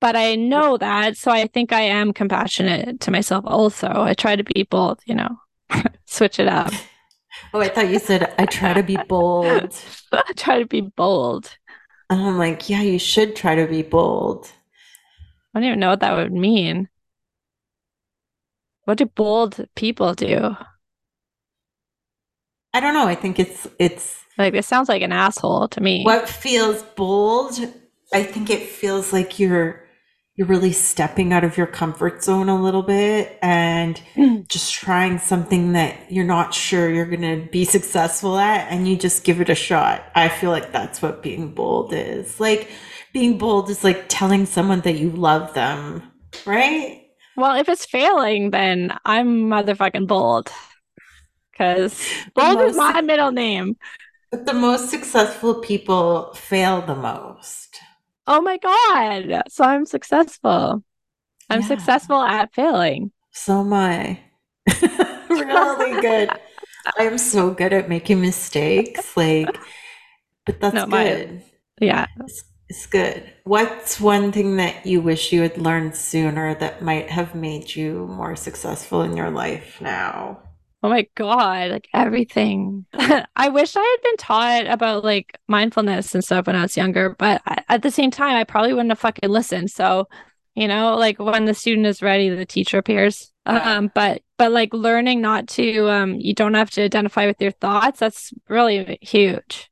But 0.01 0.15
I 0.15 0.35
know 0.35 0.77
that, 0.77 1.15
so 1.15 1.31
I 1.31 1.47
think 1.47 1.71
I 1.71 1.81
am 1.81 2.11
compassionate 2.11 2.99
to 3.01 3.11
myself 3.11 3.45
also. 3.47 3.87
I 3.87 4.13
try 4.15 4.35
to 4.35 4.43
be 4.43 4.63
both, 4.63 4.99
you 5.05 5.15
know. 5.15 5.37
Switch 6.05 6.39
it 6.39 6.47
up. 6.47 6.71
Oh, 7.53 7.61
I 7.61 7.69
thought 7.69 7.89
you 7.89 7.97
said 7.99 8.33
I 8.37 8.45
try 8.45 8.73
to 8.73 8.83
be 8.83 8.97
bold. 9.07 9.73
I 10.11 10.33
try 10.35 10.59
to 10.59 10.65
be 10.65 10.81
bold. 10.81 11.57
And 12.11 12.21
I'm 12.21 12.37
like, 12.37 12.69
yeah, 12.69 12.81
you 12.83 12.99
should 12.99 13.35
try 13.35 13.55
to 13.55 13.65
be 13.65 13.81
bold. 13.81 14.51
I 15.55 15.59
don't 15.59 15.67
even 15.67 15.79
know 15.79 15.89
what 15.89 16.01
that 16.01 16.15
would 16.15 16.33
mean. 16.33 16.89
What 18.83 18.97
do 18.97 19.05
bold 19.05 19.65
people 19.75 20.13
do? 20.13 20.55
I 22.73 22.79
don't 22.79 22.93
know. 22.93 23.07
I 23.07 23.15
think 23.15 23.39
it's 23.39 23.67
it's 23.79 24.23
Like 24.37 24.53
this 24.53 24.67
sounds 24.67 24.89
like 24.89 25.01
an 25.01 25.11
asshole 25.11 25.67
to 25.69 25.81
me. 25.81 26.03
what 26.03 26.27
feels 26.27 26.83
bold. 26.83 27.59
I 28.13 28.23
think 28.23 28.49
it 28.49 28.63
feels 28.67 29.13
like 29.13 29.39
you're 29.39 29.80
you're 30.41 30.47
really 30.47 30.71
stepping 30.71 31.31
out 31.33 31.43
of 31.43 31.55
your 31.55 31.67
comfort 31.67 32.23
zone 32.23 32.49
a 32.49 32.59
little 32.59 32.81
bit 32.81 33.37
and 33.43 34.01
Mm. 34.17 34.47
just 34.47 34.73
trying 34.73 35.19
something 35.19 35.73
that 35.73 36.11
you're 36.11 36.25
not 36.25 36.51
sure 36.51 36.89
you're 36.89 37.05
going 37.05 37.21
to 37.21 37.47
be 37.51 37.63
successful 37.63 38.39
at 38.39 38.67
and 38.71 38.87
you 38.87 38.95
just 38.97 39.23
give 39.23 39.39
it 39.39 39.49
a 39.49 39.55
shot. 39.55 40.03
I 40.15 40.29
feel 40.29 40.49
like 40.49 40.71
that's 40.71 40.99
what 40.99 41.21
being 41.21 41.53
bold 41.53 41.93
is. 41.93 42.39
Like 42.39 42.69
being 43.13 43.37
bold 43.37 43.69
is 43.69 43.83
like 43.83 44.05
telling 44.07 44.47
someone 44.47 44.81
that 44.81 44.93
you 44.97 45.11
love 45.11 45.53
them, 45.53 46.11
right? 46.47 47.03
Well, 47.37 47.55
if 47.59 47.69
it's 47.69 47.85
failing, 47.85 48.49
then 48.49 48.97
I'm 49.05 49.47
motherfucking 49.47 50.07
bold. 50.07 50.51
Because 51.51 51.99
The 52.35 52.41
bold 52.41 52.61
is 52.61 52.75
my 52.77 53.01
middle 53.01 53.31
name. 53.31 53.77
But 54.31 54.45
the 54.45 54.53
most 54.53 54.89
successful 54.89 55.55
people 55.61 56.33
fail 56.33 56.81
the 56.81 56.95
most. 56.95 57.60
Oh 58.33 58.41
my 58.41 58.57
God. 58.57 59.43
So 59.49 59.65
I'm 59.65 59.85
successful. 59.85 60.81
I'm 61.49 61.61
Yeah. 61.61 61.67
successful 61.67 62.21
at 62.21 62.53
failing. 62.53 63.11
So 63.31 63.59
am 63.59 63.73
I. 63.73 64.21
really 65.29 65.99
good. 65.99 66.39
I 66.97 67.03
am 67.03 67.17
so 67.17 67.51
good 67.51 67.73
at 67.73 67.89
making 67.89 68.21
mistakes. 68.21 69.17
Like, 69.17 69.59
but 70.45 70.61
that's 70.61 70.75
no, 70.75 70.85
good. 70.85 71.41
My, 71.81 71.85
yeah. 71.85 72.05
It's, 72.25 72.43
it's 72.69 72.85
good. 72.85 73.33
What's 73.43 73.99
one 73.99 74.31
thing 74.31 74.55
that 74.55 74.85
you 74.85 75.01
wish 75.01 75.33
you 75.33 75.41
had 75.41 75.57
learned 75.57 75.97
sooner 75.97 76.55
that 76.55 76.81
might 76.81 77.09
have 77.09 77.35
made 77.35 77.75
you 77.75 78.07
more 78.07 78.37
successful 78.37 79.01
in 79.01 79.17
your 79.17 79.29
life 79.29 79.81
now? 79.81 80.39
Oh 80.83 80.89
my 80.89 81.07
God, 81.15 81.69
like 81.69 81.87
everything. 81.93 82.85
I 83.35 83.49
wish 83.49 83.75
I 83.75 83.79
had 83.79 84.03
been 84.03 84.17
taught 84.17 84.65
about 84.67 85.03
like 85.03 85.37
mindfulness 85.47 86.15
and 86.15 86.23
stuff 86.23 86.47
when 86.47 86.55
I 86.55 86.63
was 86.63 86.75
younger, 86.75 87.15
but 87.17 87.41
I, 87.45 87.63
at 87.69 87.83
the 87.83 87.91
same 87.91 88.09
time, 88.09 88.35
I 88.35 88.43
probably 88.43 88.73
wouldn't 88.73 88.89
have 88.89 88.99
fucking 88.99 89.29
listened. 89.29 89.69
So, 89.69 90.07
you 90.55 90.67
know, 90.67 90.95
like 90.95 91.19
when 91.19 91.45
the 91.45 91.53
student 91.53 91.85
is 91.85 92.01
ready, 92.01 92.29
the 92.29 92.47
teacher 92.47 92.79
appears. 92.79 93.31
Yeah. 93.45 93.77
Um, 93.77 93.91
but 93.93 94.23
but 94.37 94.51
like 94.51 94.73
learning 94.73 95.21
not 95.21 95.47
to 95.49 95.89
um 95.89 96.15
you 96.15 96.33
don't 96.33 96.53
have 96.55 96.71
to 96.71 96.83
identify 96.83 97.27
with 97.27 97.41
your 97.41 97.51
thoughts, 97.51 97.99
that's 97.99 98.33
really 98.49 98.97
huge 99.01 99.69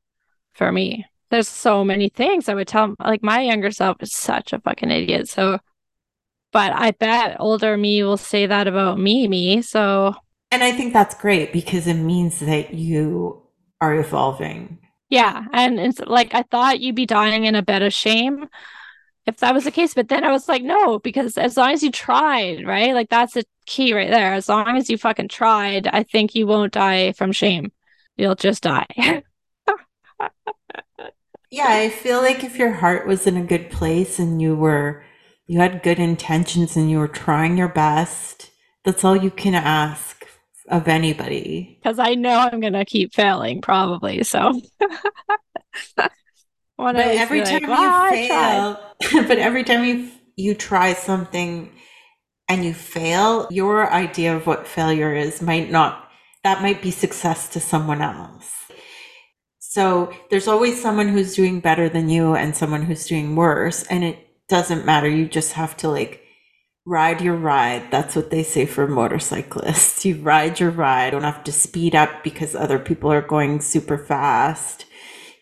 for 0.54 0.70
me. 0.70 1.06
There's 1.30 1.48
so 1.48 1.84
many 1.84 2.08
things 2.08 2.48
I 2.48 2.54
would 2.54 2.68
tell 2.68 2.94
like 3.00 3.22
my 3.22 3.40
younger 3.40 3.70
self 3.72 3.96
is 4.00 4.12
such 4.12 4.52
a 4.52 4.60
fucking 4.60 4.90
idiot. 4.90 5.28
So 5.28 5.58
but 6.52 6.72
I 6.72 6.92
bet 6.92 7.36
older 7.40 7.76
me 7.76 8.02
will 8.02 8.16
say 8.16 8.46
that 8.46 8.66
about 8.66 8.98
me, 8.98 9.28
me. 9.28 9.62
So 9.62 10.14
and 10.50 10.64
I 10.64 10.72
think 10.72 10.92
that's 10.92 11.14
great 11.14 11.52
because 11.52 11.86
it 11.86 11.94
means 11.94 12.40
that 12.40 12.74
you 12.74 13.42
are 13.80 13.94
evolving. 13.94 14.78
Yeah. 15.08 15.44
And 15.52 15.78
it's 15.78 16.00
like 16.00 16.34
I 16.34 16.42
thought 16.42 16.80
you'd 16.80 16.94
be 16.94 17.06
dying 17.06 17.44
in 17.44 17.54
a 17.54 17.62
bed 17.62 17.82
of 17.82 17.92
shame 17.92 18.48
if 19.26 19.38
that 19.38 19.54
was 19.54 19.64
the 19.64 19.70
case. 19.70 19.94
But 19.94 20.08
then 20.08 20.24
I 20.24 20.32
was 20.32 20.48
like, 20.48 20.62
no, 20.62 20.98
because 20.98 21.36
as 21.36 21.56
long 21.56 21.72
as 21.72 21.82
you 21.82 21.90
tried, 21.90 22.66
right? 22.66 22.94
Like 22.94 23.10
that's 23.10 23.34
the 23.34 23.44
key 23.66 23.92
right 23.92 24.10
there. 24.10 24.34
As 24.34 24.48
long 24.48 24.76
as 24.76 24.90
you 24.90 24.98
fucking 24.98 25.28
tried, 25.28 25.86
I 25.86 26.02
think 26.02 26.34
you 26.34 26.46
won't 26.46 26.72
die 26.72 27.12
from 27.12 27.32
shame. 27.32 27.72
You'll 28.16 28.34
just 28.34 28.62
die. 28.62 28.86
yeah, 31.50 31.66
I 31.66 31.90
feel 31.90 32.20
like 32.20 32.44
if 32.44 32.56
your 32.56 32.72
heart 32.72 33.06
was 33.06 33.26
in 33.26 33.36
a 33.36 33.44
good 33.44 33.70
place 33.70 34.18
and 34.18 34.40
you 34.42 34.54
were 34.54 35.04
you 35.46 35.58
had 35.58 35.82
good 35.82 35.98
intentions 35.98 36.76
and 36.76 36.88
you 36.90 36.98
were 36.98 37.08
trying 37.08 37.56
your 37.56 37.68
best, 37.68 38.50
that's 38.84 39.04
all 39.04 39.16
you 39.16 39.30
can 39.30 39.54
ask 39.54 40.19
of 40.70 40.88
anybody. 40.88 41.78
Because 41.82 41.98
I 41.98 42.14
know 42.14 42.38
I'm 42.38 42.60
gonna 42.60 42.84
keep 42.84 43.12
failing 43.12 43.60
probably. 43.60 44.22
So 44.22 44.60
but 45.96 46.96
every 46.96 47.42
time 47.42 47.62
like, 47.68 48.20
you 48.20 48.28
fail, 48.28 48.80
but 49.26 49.38
every 49.38 49.64
time 49.64 49.84
you 49.84 50.10
you 50.36 50.54
try 50.54 50.94
something 50.94 51.70
and 52.48 52.64
you 52.64 52.72
fail, 52.72 53.48
your 53.50 53.92
idea 53.92 54.34
of 54.34 54.46
what 54.46 54.66
failure 54.66 55.14
is 55.14 55.42
might 55.42 55.70
not 55.70 56.08
that 56.42 56.62
might 56.62 56.80
be 56.80 56.90
success 56.90 57.48
to 57.50 57.60
someone 57.60 58.00
else. 58.00 58.54
So 59.58 60.12
there's 60.30 60.48
always 60.48 60.80
someone 60.80 61.08
who's 61.08 61.34
doing 61.34 61.60
better 61.60 61.88
than 61.88 62.08
you 62.08 62.34
and 62.34 62.56
someone 62.56 62.82
who's 62.82 63.06
doing 63.06 63.36
worse. 63.36 63.84
And 63.84 64.02
it 64.02 64.18
doesn't 64.48 64.84
matter. 64.84 65.08
You 65.08 65.28
just 65.28 65.52
have 65.52 65.76
to 65.78 65.88
like 65.88 66.19
ride 66.86 67.20
your 67.20 67.36
ride. 67.36 67.90
That's 67.90 68.16
what 68.16 68.30
they 68.30 68.42
say 68.42 68.66
for 68.66 68.86
motorcyclists. 68.86 70.04
You 70.04 70.16
ride 70.16 70.60
your 70.60 70.70
ride. 70.70 71.10
Don't 71.10 71.22
have 71.22 71.44
to 71.44 71.52
speed 71.52 71.94
up 71.94 72.24
because 72.24 72.54
other 72.54 72.78
people 72.78 73.12
are 73.12 73.22
going 73.22 73.60
super 73.60 73.98
fast. 73.98 74.86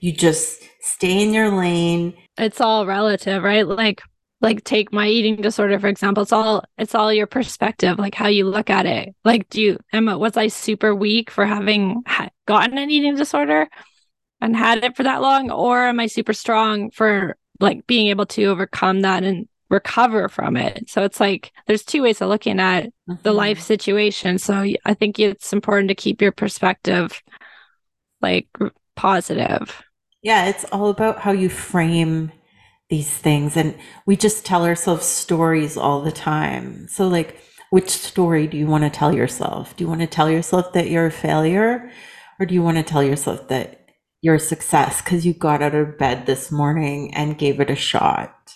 You 0.01 0.13
just 0.13 0.63
stay 0.81 1.23
in 1.23 1.33
your 1.33 1.51
lane. 1.51 2.15
It's 2.37 2.61
all 2.61 2.87
relative, 2.87 3.43
right? 3.43 3.67
Like 3.67 4.03
like 4.41 4.63
take 4.65 4.93
my 4.93 5.09
eating 5.09 5.37
disorder 5.37 5.79
for 5.81 5.89
example 5.89 6.23
it's 6.23 6.33
all 6.33 6.63
it's 6.77 6.95
all 6.95 7.13
your 7.13 7.27
perspective 7.27 7.99
like 7.99 8.15
how 8.15 8.29
you 8.29 8.45
look 8.45 8.71
at 8.71 8.87
it 8.87 9.15
like 9.25 9.49
do 9.49 9.61
you 9.61 9.79
emma 9.93 10.17
was 10.17 10.37
i 10.37 10.47
super 10.47 10.95
weak 10.95 11.31
for 11.31 11.45
having 11.45 12.03
ha- 12.07 12.29
gotten 12.47 12.79
an 12.79 12.91
eating 12.91 13.17
disorder 13.17 13.67
and 14.41 14.57
had 14.57 14.85
it 14.85 14.97
for 14.97 15.03
that 15.03 15.21
long 15.21 15.51
or 15.51 15.89
am 15.89 15.99
i 15.99 16.07
super 16.07 16.33
strong 16.33 16.91
for 16.91 17.37
like 17.61 17.85
being 17.87 18.09
able 18.09 18.27
to 18.27 18.45
overcome 18.45 19.01
that 19.01 19.25
and 19.25 19.49
recover 19.71 20.29
from 20.29 20.57
it. 20.57 20.89
So 20.89 21.03
it's 21.03 21.21
like 21.21 21.53
there's 21.67 21.85
two 21.85 22.03
ways 22.03 22.21
of 22.21 22.29
looking 22.29 22.61
at 22.61 22.85
mm-hmm. 22.87 23.15
the 23.23 23.33
life 23.33 23.61
situation. 23.61 24.39
So 24.39 24.65
I 24.85 24.95
think 24.95 25.19
it's 25.19 25.53
important 25.53 25.89
to 25.89 25.95
keep 25.95 26.23
your 26.23 26.33
perspective 26.33 27.23
like 28.21 28.49
positive. 28.97 29.83
Yeah, 30.23 30.47
it's 30.47 30.65
all 30.65 30.89
about 30.89 31.21
how 31.21 31.33
you 31.33 31.49
frame 31.49 32.33
these 32.89 33.11
things 33.11 33.57
and 33.57 33.77
we 34.07 34.17
just 34.17 34.47
tell 34.47 34.65
ourselves 34.65 35.07
stories 35.07 35.77
all 35.77 36.01
the 36.01 36.13
time. 36.13 36.89
So 36.89 37.07
like 37.07 37.39
which 37.71 37.91
story 37.91 38.47
do 38.47 38.57
you 38.57 38.67
want 38.67 38.85
to 38.85 38.91
tell 38.91 39.15
yourself? 39.15 39.77
Do 39.77 39.85
you 39.85 39.89
want 39.89 40.01
to 40.01 40.07
tell 40.07 40.31
yourself 40.31 40.73
that 40.73 40.89
you're 40.89 41.07
a 41.07 41.11
failure 41.11 41.91
or 42.41 42.47
do 42.47 42.55
you 42.55 42.63
want 42.63 42.79
to 42.79 42.83
tell 42.83 43.03
yourself 43.03 43.49
that 43.49 43.91
you're 44.23 44.37
a 44.37 44.41
success 44.41 45.03
because 45.03 45.27
you 45.27 45.35
got 45.35 45.63
out 45.63 45.75
of 45.75 45.99
bed 45.99 46.25
this 46.27 46.51
morning 46.51 47.13
and 47.15 47.39
gave 47.39 47.61
it 47.61 47.71
a 47.71 47.77
shot? 47.77 48.55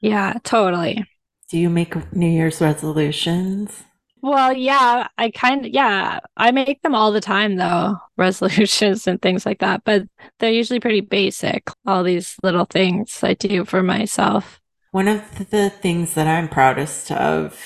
Yeah, 0.00 0.34
totally. 0.44 1.04
Do 1.50 1.58
you 1.58 1.70
make 1.70 2.12
New 2.12 2.28
Year's 2.28 2.60
resolutions? 2.60 3.84
Well, 4.20 4.52
yeah, 4.52 5.08
I 5.16 5.30
kind 5.30 5.66
of, 5.66 5.72
yeah, 5.72 6.20
I 6.36 6.50
make 6.50 6.82
them 6.82 6.94
all 6.94 7.12
the 7.12 7.20
time 7.20 7.56
though, 7.56 7.96
resolutions 8.16 9.06
and 9.06 9.20
things 9.22 9.46
like 9.46 9.60
that, 9.60 9.82
but 9.84 10.02
they're 10.38 10.50
usually 10.50 10.80
pretty 10.80 11.00
basic. 11.00 11.70
All 11.86 12.02
these 12.02 12.36
little 12.42 12.64
things 12.64 13.20
I 13.22 13.34
do 13.34 13.64
for 13.64 13.82
myself. 13.82 14.60
One 14.90 15.08
of 15.08 15.50
the 15.50 15.70
things 15.70 16.14
that 16.14 16.26
I'm 16.26 16.48
proudest 16.48 17.12
of 17.12 17.58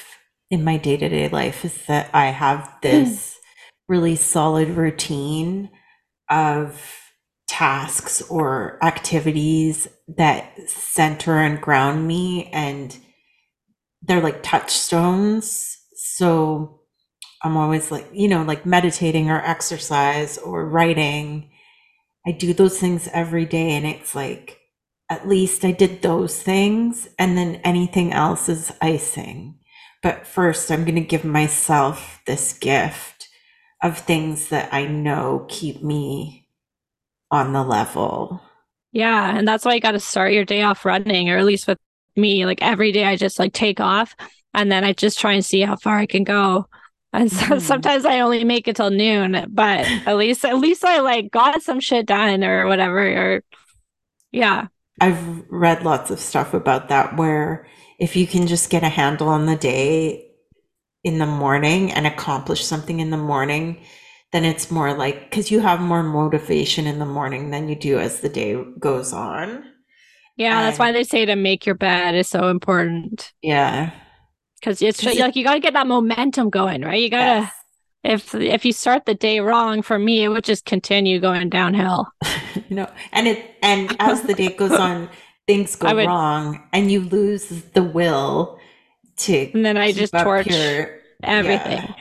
in 0.50 0.64
my 0.64 0.76
day 0.76 0.96
to 0.96 1.08
day 1.08 1.28
life 1.28 1.64
is 1.64 1.86
that 1.86 2.10
I 2.12 2.26
have 2.26 2.66
hmm. 2.66 2.78
this 2.82 3.38
really 3.88 4.16
solid 4.16 4.70
routine 4.70 5.70
of 6.28 7.01
tasks 7.52 8.22
or 8.30 8.78
activities 8.82 9.86
that 10.08 10.58
center 10.66 11.36
and 11.36 11.60
ground 11.60 12.08
me 12.08 12.48
and 12.50 12.96
they're 14.00 14.22
like 14.22 14.42
touchstones. 14.42 15.76
So 15.94 16.80
i'm 17.42 17.56
always 17.58 17.90
like 17.90 18.08
you 18.12 18.28
know 18.28 18.42
like 18.42 18.64
meditating 18.64 19.30
or 19.30 19.44
exercise 19.44 20.38
or 20.38 20.66
writing. 20.66 21.50
I 22.26 22.32
do 22.32 22.54
those 22.54 22.78
things 22.78 23.06
every 23.12 23.44
day 23.44 23.72
and 23.72 23.84
it's 23.84 24.14
like 24.14 24.58
at 25.10 25.28
least 25.28 25.62
i 25.62 25.72
did 25.72 26.00
those 26.00 26.42
things 26.42 27.06
and 27.18 27.36
then 27.36 27.56
anything 27.56 28.14
else 28.14 28.48
is 28.48 28.72
icing. 28.80 29.58
But 30.02 30.26
first 30.26 30.70
i'm 30.70 30.86
going 30.86 30.94
to 30.94 31.02
give 31.02 31.24
myself 31.24 32.22
this 32.26 32.54
gift 32.54 33.28
of 33.82 33.98
things 33.98 34.48
that 34.48 34.72
i 34.72 34.86
know 34.86 35.44
keep 35.50 35.82
me 35.82 36.41
on 37.32 37.52
the 37.52 37.64
level. 37.64 38.40
Yeah. 38.92 39.36
And 39.36 39.48
that's 39.48 39.64
why 39.64 39.74
you 39.74 39.80
got 39.80 39.92
to 39.92 40.00
start 40.00 40.32
your 40.32 40.44
day 40.44 40.62
off 40.62 40.84
running, 40.84 41.30
or 41.30 41.38
at 41.38 41.46
least 41.46 41.66
with 41.66 41.78
me, 42.14 42.44
like 42.44 42.60
every 42.60 42.92
day 42.92 43.04
I 43.04 43.16
just 43.16 43.38
like 43.38 43.54
take 43.54 43.80
off 43.80 44.14
and 44.54 44.70
then 44.70 44.84
I 44.84 44.92
just 44.92 45.18
try 45.18 45.32
and 45.32 45.44
see 45.44 45.62
how 45.62 45.76
far 45.76 45.96
I 45.96 46.06
can 46.06 46.24
go. 46.24 46.68
And 47.14 47.32
so 47.32 47.44
mm. 47.46 47.60
sometimes 47.60 48.04
I 48.04 48.20
only 48.20 48.44
make 48.44 48.68
it 48.68 48.76
till 48.76 48.90
noon, 48.90 49.46
but 49.48 49.80
at 50.06 50.16
least 50.16 50.44
at 50.44 50.58
least 50.58 50.84
I 50.84 51.00
like 51.00 51.30
got 51.30 51.62
some 51.62 51.80
shit 51.80 52.06
done 52.06 52.44
or 52.44 52.66
whatever. 52.66 53.00
Or 53.00 53.44
yeah. 54.30 54.68
I've 55.00 55.42
read 55.48 55.84
lots 55.84 56.10
of 56.10 56.20
stuff 56.20 56.52
about 56.52 56.90
that 56.90 57.16
where 57.16 57.66
if 57.98 58.14
you 58.14 58.26
can 58.26 58.46
just 58.46 58.68
get 58.68 58.82
a 58.82 58.88
handle 58.88 59.28
on 59.28 59.46
the 59.46 59.56
day 59.56 60.26
in 61.02 61.18
the 61.18 61.26
morning 61.26 61.92
and 61.92 62.06
accomplish 62.06 62.64
something 62.64 63.00
in 63.00 63.10
the 63.10 63.16
morning, 63.16 63.82
then 64.32 64.44
it's 64.44 64.70
more 64.70 64.94
like 64.94 65.30
because 65.30 65.50
you 65.50 65.60
have 65.60 65.80
more 65.80 66.02
motivation 66.02 66.86
in 66.86 66.98
the 66.98 67.06
morning 67.06 67.50
than 67.50 67.68
you 67.68 67.76
do 67.76 67.98
as 67.98 68.20
the 68.20 68.28
day 68.28 68.62
goes 68.78 69.12
on. 69.12 69.64
Yeah, 70.36 70.58
and, 70.58 70.66
that's 70.66 70.78
why 70.78 70.92
they 70.92 71.04
say 71.04 71.26
to 71.26 71.36
make 71.36 71.66
your 71.66 71.74
bed 71.74 72.14
is 72.14 72.28
so 72.28 72.48
important. 72.48 73.32
Yeah. 73.42 73.90
Because 74.58 74.80
it's 74.80 75.02
like 75.04 75.36
you 75.36 75.44
got 75.44 75.54
to 75.54 75.60
get 75.60 75.74
that 75.74 75.86
momentum 75.86 76.48
going, 76.48 76.82
right? 76.82 77.00
You 77.00 77.10
got 77.10 77.18
to. 77.18 77.40
Yes. 77.40 77.52
If 78.04 78.34
if 78.34 78.64
you 78.64 78.72
start 78.72 79.06
the 79.06 79.14
day 79.14 79.38
wrong, 79.38 79.82
for 79.82 79.96
me, 79.96 80.24
it 80.24 80.28
would 80.28 80.42
just 80.42 80.64
continue 80.64 81.20
going 81.20 81.48
downhill. 81.50 82.08
you 82.68 82.74
know, 82.74 82.90
and 83.12 83.28
it 83.28 83.54
and 83.62 83.94
as 84.00 84.22
the 84.22 84.34
day 84.34 84.48
goes 84.48 84.72
on, 84.72 85.08
things 85.46 85.76
go 85.76 85.94
would, 85.94 86.06
wrong, 86.06 86.60
and 86.72 86.90
you 86.90 87.00
lose 87.00 87.48
the 87.74 87.82
will 87.82 88.58
to. 89.18 89.50
And 89.52 89.64
then 89.64 89.76
I 89.76 89.92
just 89.92 90.12
torch 90.12 90.48
your, 90.48 90.98
everything. 91.22 91.78
Yeah. 91.78 91.94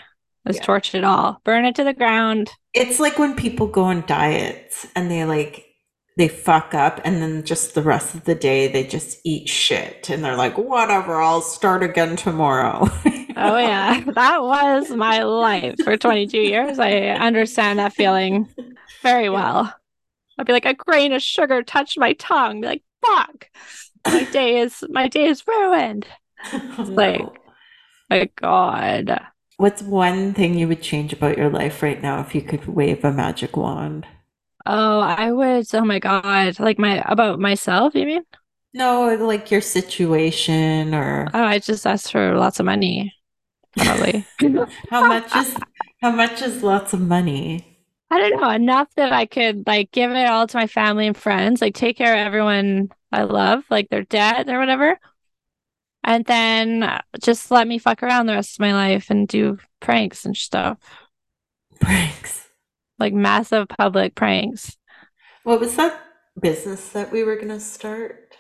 Let's 0.46 0.58
yeah. 0.58 0.64
torch 0.64 0.96
it 0.96 1.04
all, 1.04 1.40
burn 1.44 1.66
it 1.66 1.76
to 1.76 1.84
the 1.84 1.94
ground. 1.94 2.52
It's 2.74 3.00
like 3.00 3.20
when 3.20 3.36
people 3.36 3.68
go 3.68 3.84
on 3.84 4.04
diets 4.08 4.88
and 4.96 5.12
they 5.12 5.24
like 5.26 5.66
they 6.18 6.28
fuck 6.28 6.74
up 6.74 7.00
and 7.06 7.22
then 7.22 7.44
just 7.44 7.74
the 7.74 7.82
rest 7.82 8.16
of 8.16 8.26
the 8.26 8.36
day 8.36 8.68
they 8.68 8.84
just 8.84 9.20
eat 9.24 9.48
shit 9.48 10.10
and 10.10 10.24
they're 10.24 10.36
like 10.36 10.58
whatever 10.58 11.16
i'll 11.22 11.42
start 11.42 11.84
again 11.84 12.16
tomorrow. 12.16 12.88
Oh 13.36 13.58
yeah. 13.58 14.04
That 14.14 14.42
was 14.42 14.90
my 14.92 15.24
life 15.24 15.76
for 15.84 15.98
22 15.98 16.38
years. 16.38 16.80
I 16.80 16.92
understand 17.08 17.80
that 17.80 17.94
feeling 17.94 18.48
very 19.02 19.30
well. 19.30 19.74
I'd 20.38 20.46
be 20.46 20.54
like 20.54 20.66
a 20.66 20.74
grain 20.74 21.14
of 21.14 21.22
sugar 21.22 21.64
touched 21.64 21.98
my 21.98 22.14
tongue. 22.14 22.62
Be 22.62 22.68
like 22.68 22.84
fuck. 23.04 23.50
My 24.06 24.26
day 24.26 24.60
is 24.60 24.84
my 24.90 25.08
day 25.08 25.26
is 25.26 25.46
ruined. 25.48 26.06
Like 26.78 27.26
my 28.10 28.30
God. 28.36 29.20
What's 29.62 29.84
one 29.84 30.34
thing 30.34 30.56
you 30.58 30.68
would 30.70 30.82
change 30.82 31.14
about 31.14 31.38
your 31.38 31.48
life 31.48 31.84
right 31.84 32.02
now 32.02 32.20
if 32.20 32.34
you 32.34 32.42
could 32.42 32.66
wave 32.66 33.06
a 33.06 33.12
magic 33.14 33.56
wand? 33.56 34.08
Oh, 34.66 35.00
I 35.00 35.32
would. 35.32 35.68
Oh 35.76 35.86
my 35.86 36.00
God. 36.00 36.60
Like 36.60 36.80
my 36.80 37.04
about 37.06 37.40
myself, 37.40 37.94
you 37.94 38.06
mean? 38.08 38.24
No, 38.74 39.14
like 39.16 39.52
your 39.52 39.62
situation 39.62 40.96
or 40.96 41.28
Oh, 41.34 41.44
I 41.44 41.60
just 41.60 41.86
asked 41.86 42.12
for 42.12 42.36
lots 42.36 42.60
of 42.60 42.66
money, 42.66 43.14
probably. 43.78 44.26
how 44.90 45.04
much 45.04 45.36
is 45.36 45.56
how 46.02 46.12
much 46.12 46.42
is 46.42 46.64
lots 46.64 46.94
of 46.94 47.02
money? 47.02 47.78
I 48.10 48.20
don't 48.20 48.42
know, 48.42 48.50
enough 48.50 48.90
that 48.96 49.14
I 49.14 49.26
could 49.26 49.66
like 49.68 49.92
give 49.92 50.12
it 50.12 50.28
all 50.28 50.48
to 50.48 50.58
my 50.58 50.68
family 50.68 51.08
and 51.08 51.16
friends, 51.16 51.62
like 51.62 51.76
take 51.76 51.98
care 51.98 52.14
of 52.14 52.20
everyone 52.20 52.90
I 53.12 53.24
love, 53.24 53.64
like 53.70 53.90
their 53.90 54.04
debt 54.04 54.50
or 54.50 54.60
whatever. 54.60 55.00
And 56.04 56.26
then 56.26 57.00
just 57.22 57.52
let 57.52 57.68
me 57.68 57.78
fuck 57.78 58.02
around 58.04 58.26
the 58.26 58.34
rest 58.34 58.56
of 58.56 58.60
my 58.62 58.74
life 58.74 59.10
and 59.10 59.28
do 59.28 59.58
pranks 59.80 60.26
and 60.26 60.36
stuff, 60.36 60.78
Pranks. 61.80 62.48
like 63.00 63.14
massive 63.14 63.68
public 63.68 64.16
pranks. 64.16 64.78
What 65.44 65.60
was 65.60 65.76
that 65.76 66.00
business 66.40 66.90
that 66.90 67.12
we 67.12 67.24
were 67.24 67.36
gonna 67.36 67.60
start? 67.60 68.36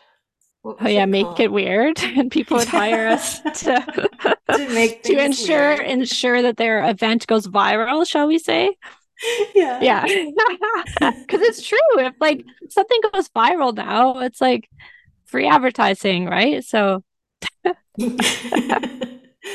Oh 0.63 0.87
yeah, 0.87 1.03
it 1.03 1.07
make 1.07 1.25
called? 1.25 1.39
it 1.39 1.51
weird, 1.51 1.99
and 2.03 2.31
people 2.31 2.57
would 2.57 2.67
hire 2.67 3.07
us 3.07 3.39
to 3.61 4.37
To 4.55 4.69
make 4.69 5.03
to 5.03 5.17
ensure 5.17 5.77
weird. 5.77 5.87
ensure 5.87 6.41
that 6.41 6.57
their 6.57 6.87
event 6.89 7.25
goes 7.27 7.47
viral, 7.47 8.07
shall 8.07 8.27
we 8.27 8.37
say? 8.37 8.75
Yeah. 9.55 9.79
Yeah, 9.81 10.05
because 10.99 11.41
it's 11.41 11.65
true. 11.65 11.77
If 11.97 12.13
like 12.19 12.43
something 12.69 12.99
goes 13.13 13.29
viral 13.29 13.73
now, 13.75 14.19
it's 14.19 14.41
like 14.41 14.69
free 15.25 15.47
advertising, 15.47 16.25
right? 16.25 16.63
So 16.63 17.03
Oh, 17.65 17.73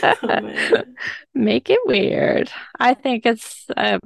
make 1.35 1.71
it 1.71 1.81
weird. 1.85 2.51
I 2.79 2.95
think 2.95 3.25
it's 3.27 3.67
a 3.77 4.01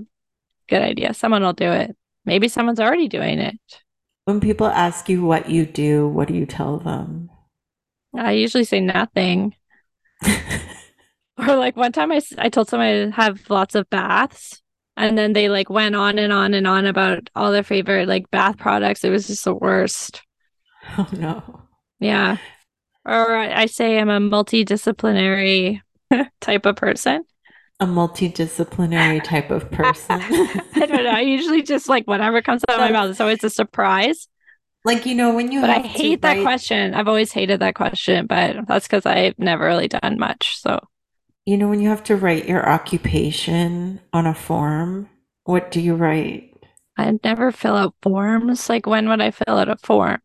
good 0.68 0.82
idea. 0.82 1.14
Someone 1.14 1.42
will 1.42 1.52
do 1.52 1.70
it. 1.70 1.96
Maybe 2.24 2.48
someone's 2.48 2.80
already 2.80 3.08
doing 3.08 3.38
it. 3.38 3.58
When 4.24 4.40
people 4.40 4.66
ask 4.66 5.08
you 5.08 5.24
what 5.24 5.50
you 5.50 5.66
do, 5.66 6.06
what 6.08 6.28
do 6.28 6.34
you 6.34 6.46
tell 6.46 6.78
them? 6.78 7.30
I 8.16 8.32
usually 8.32 8.64
say 8.64 8.80
nothing. 8.80 9.54
Or 11.48 11.56
like 11.56 11.76
one 11.76 11.92
time 11.92 12.12
I, 12.12 12.20
I 12.38 12.48
told 12.48 12.68
someone 12.68 13.12
I 13.12 13.22
have 13.22 13.48
lots 13.48 13.74
of 13.74 13.88
baths 13.88 14.60
and 14.96 15.16
then 15.16 15.32
they 15.32 15.48
like 15.48 15.70
went 15.70 15.94
on 15.94 16.18
and 16.18 16.32
on 16.32 16.52
and 16.54 16.66
on 16.66 16.86
about 16.86 17.30
all 17.34 17.50
their 17.50 17.62
favorite 17.62 18.08
like 18.08 18.30
bath 18.30 18.58
products. 18.58 19.04
It 19.04 19.10
was 19.10 19.26
just 19.26 19.44
the 19.44 19.54
worst. 19.54 20.22
oh 20.98 21.08
no. 21.12 21.62
Yeah. 21.98 22.36
Or 23.04 23.34
I 23.34 23.66
say 23.66 23.98
I'm 23.98 24.10
a 24.10 24.20
multidisciplinary 24.20 25.80
type 26.40 26.66
of 26.66 26.76
person. 26.76 27.24
A 27.80 27.86
multidisciplinary 27.86 29.22
type 29.24 29.50
of 29.50 29.70
person. 29.70 30.20
I 30.20 30.86
don't 30.86 31.04
know. 31.04 31.10
I 31.10 31.20
usually 31.20 31.62
just 31.62 31.88
like 31.88 32.06
whatever 32.06 32.42
comes 32.42 32.62
out 32.68 32.74
of 32.74 32.80
my 32.80 32.92
mouth. 32.92 33.10
It's 33.10 33.20
always 33.20 33.42
a 33.42 33.50
surprise. 33.50 34.28
Like 34.84 35.06
you 35.06 35.14
know 35.14 35.34
when 35.34 35.50
you 35.52 35.60
But 35.60 35.70
I 35.70 35.78
hate 35.80 36.22
that 36.22 36.36
write- 36.36 36.42
question. 36.42 36.94
I've 36.94 37.08
always 37.08 37.32
hated 37.32 37.60
that 37.60 37.74
question, 37.74 38.26
but 38.26 38.66
that's 38.66 38.86
because 38.86 39.06
I've 39.06 39.38
never 39.38 39.64
really 39.64 39.88
done 39.88 40.18
much. 40.18 40.58
So 40.58 40.78
You 41.46 41.56
know 41.56 41.68
when 41.68 41.80
you 41.80 41.88
have 41.88 42.04
to 42.04 42.16
write 42.16 42.46
your 42.48 42.68
occupation 42.68 44.00
on 44.12 44.26
a 44.26 44.34
form, 44.34 45.08
what 45.44 45.70
do 45.70 45.80
you 45.80 45.94
write? 45.94 46.52
I'd 46.98 47.22
never 47.24 47.50
fill 47.50 47.76
out 47.76 47.94
forms. 48.02 48.68
Like 48.68 48.86
when 48.86 49.08
would 49.08 49.20
I 49.22 49.30
fill 49.30 49.56
out 49.58 49.68
a 49.68 49.76
form? 49.76 50.20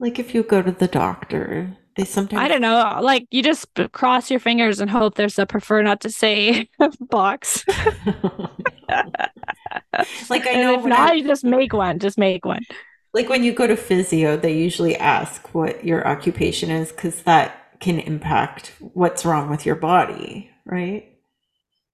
Like 0.00 0.18
if 0.18 0.34
you 0.34 0.42
go 0.42 0.62
to 0.62 0.72
the 0.72 0.88
doctor, 0.88 1.76
they 1.96 2.04
sometimes 2.04 2.42
I 2.42 2.48
don't 2.48 2.60
know. 2.60 2.98
Like 3.02 3.26
you 3.30 3.42
just 3.42 3.66
cross 3.92 4.30
your 4.30 4.40
fingers 4.40 4.80
and 4.80 4.90
hope 4.90 5.14
there's 5.14 5.38
a 5.38 5.46
prefer 5.46 5.82
not 5.82 6.00
to 6.02 6.10
say 6.10 6.68
box. 7.00 7.64
like 10.28 10.46
I 10.46 10.50
And 10.50 10.62
know 10.62 10.78
if 10.80 10.84
not, 10.84 11.10
I- 11.10 11.14
you 11.14 11.26
just 11.26 11.44
make 11.44 11.72
one. 11.72 11.98
Just 11.98 12.18
make 12.18 12.44
one. 12.44 12.62
like 13.12 13.28
when 13.28 13.44
you 13.44 13.52
go 13.52 13.66
to 13.66 13.76
physio, 13.76 14.36
they 14.36 14.52
usually 14.56 14.96
ask 14.96 15.54
what 15.54 15.84
your 15.84 16.06
occupation 16.06 16.70
is 16.70 16.90
because 16.92 17.22
that 17.22 17.78
can 17.80 17.98
impact 18.00 18.72
what's 18.80 19.24
wrong 19.24 19.50
with 19.50 19.64
your 19.66 19.76
body, 19.76 20.50
right? 20.64 21.10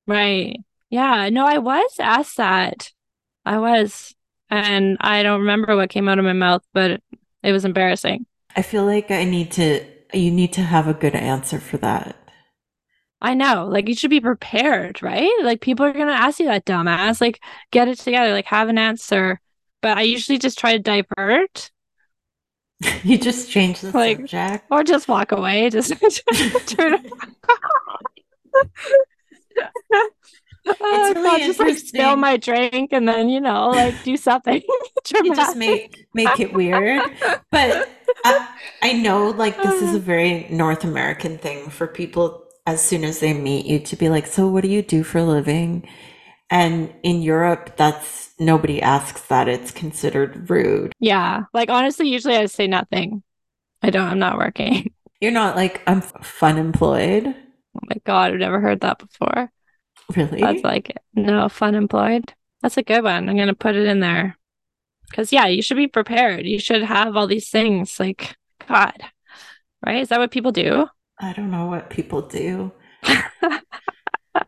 Right. 0.06 0.58
Yeah. 0.90 1.28
No, 1.30 1.46
I 1.46 1.58
was 1.58 1.96
asked 2.00 2.36
that. 2.38 2.90
I 3.44 3.58
was. 3.58 4.14
And 4.50 4.96
I 5.00 5.22
don't 5.22 5.40
remember 5.42 5.76
what 5.76 5.90
came 5.90 6.08
out 6.08 6.18
of 6.18 6.24
my 6.24 6.32
mouth, 6.32 6.64
but 6.74 7.00
it 7.42 7.52
was 7.52 7.64
embarrassing. 7.64 8.26
I 8.56 8.62
feel 8.62 8.84
like 8.84 9.10
I 9.10 9.24
need 9.24 9.52
to 9.52 9.84
you 10.12 10.30
need 10.30 10.52
to 10.54 10.62
have 10.62 10.88
a 10.88 10.94
good 10.94 11.14
answer 11.14 11.60
for 11.60 11.76
that. 11.78 12.16
I 13.22 13.34
know. 13.34 13.66
Like 13.68 13.88
you 13.88 13.94
should 13.94 14.10
be 14.10 14.20
prepared, 14.20 15.02
right? 15.02 15.30
Like 15.42 15.60
people 15.60 15.84
are 15.86 15.92
gonna 15.92 16.12
ask 16.12 16.40
you 16.40 16.46
that 16.46 16.64
dumbass. 16.64 17.20
Like 17.20 17.40
get 17.70 17.88
it 17.88 17.98
together. 17.98 18.32
Like 18.32 18.46
have 18.46 18.68
an 18.68 18.78
answer. 18.78 19.40
But 19.82 19.96
I 19.98 20.02
usually 20.02 20.38
just 20.38 20.58
try 20.58 20.72
to 20.76 20.78
divert 20.78 21.70
You 23.04 23.18
just 23.18 23.50
change 23.50 23.80
the 23.82 23.90
Like- 23.92 24.16
subject. 24.18 24.64
or 24.70 24.82
just 24.84 25.06
walk 25.08 25.32
away. 25.32 25.68
Just 25.70 25.92
turn. 26.66 27.04
Oh, 30.66 31.12
really 31.14 31.22
God, 31.24 31.38
just 31.40 31.58
like 31.58 31.78
spill 31.78 32.16
my 32.16 32.36
drink 32.36 32.92
and 32.92 33.08
then 33.08 33.28
you 33.30 33.40
know 33.40 33.70
like 33.70 33.94
do 34.04 34.16
something 34.16 34.62
You 35.22 35.34
just 35.34 35.56
make 35.56 36.06
make 36.14 36.38
it 36.38 36.52
weird. 36.52 37.02
But 37.50 37.88
I, 38.82 38.92
know 38.92 39.30
like 39.30 39.56
this 39.56 39.82
is 39.82 39.94
a 39.94 39.98
uh. 39.98 40.00
very 40.00 40.46
North 40.50 40.84
American 40.84 41.38
thing 41.38 41.70
for 41.70 41.86
people 41.86 42.46
as 42.66 42.82
soon 42.82 43.04
as 43.04 43.20
they 43.20 43.32
meet 43.32 43.66
you 43.66 43.78
to 43.80 43.96
be 43.96 44.08
like, 44.08 44.26
so 44.26 44.48
what 44.48 44.62
do 44.62 44.68
you 44.68 44.82
do 44.82 45.02
for 45.02 45.18
a 45.18 45.24
living? 45.24 45.88
And 46.50 46.92
in 47.02 47.22
Europe, 47.22 47.76
that's 47.76 48.30
nobody 48.38 48.82
asks 48.82 49.22
that. 49.26 49.48
It's 49.48 49.70
considered 49.70 50.50
rude. 50.50 50.92
Yeah, 50.98 51.44
like 51.54 51.70
honestly, 51.70 52.08
usually 52.08 52.36
I 52.36 52.46
say 52.46 52.66
nothing. 52.66 53.22
I 53.82 53.90
don't. 53.90 54.08
I'm 54.08 54.18
not 54.18 54.38
working. 54.38 54.92
You're 55.20 55.32
not 55.32 55.54
like 55.54 55.82
I'm 55.86 56.00
fun 56.00 56.58
employed. 56.58 57.26
Oh 57.26 57.80
my 57.88 57.96
God, 58.04 58.32
I've 58.32 58.40
never 58.40 58.60
heard 58.60 58.80
that 58.80 58.98
before. 58.98 59.52
Really? 60.16 60.40
That's 60.40 60.64
like 60.64 60.96
no 61.14 61.48
fun 61.48 61.74
employed. 61.74 62.34
That's 62.62 62.76
a 62.76 62.82
good 62.82 63.04
one. 63.04 63.28
I'm 63.28 63.36
gonna 63.36 63.54
put 63.54 63.76
it 63.76 63.86
in 63.86 64.00
there. 64.00 64.36
Because 65.10 65.32
yeah, 65.32 65.46
you 65.46 65.62
should 65.62 65.76
be 65.76 65.88
prepared. 65.88 66.46
You 66.46 66.58
should 66.58 66.82
have 66.82 67.16
all 67.16 67.26
these 67.26 67.50
things. 67.50 67.98
Like 68.00 68.36
God, 68.68 68.94
right? 69.84 70.02
Is 70.02 70.08
that 70.10 70.18
what 70.20 70.30
people 70.30 70.52
do? 70.52 70.88
I 71.18 71.32
don't 71.32 71.50
know 71.50 71.66
what 71.66 71.90
people 71.90 72.22
do. 72.22 72.72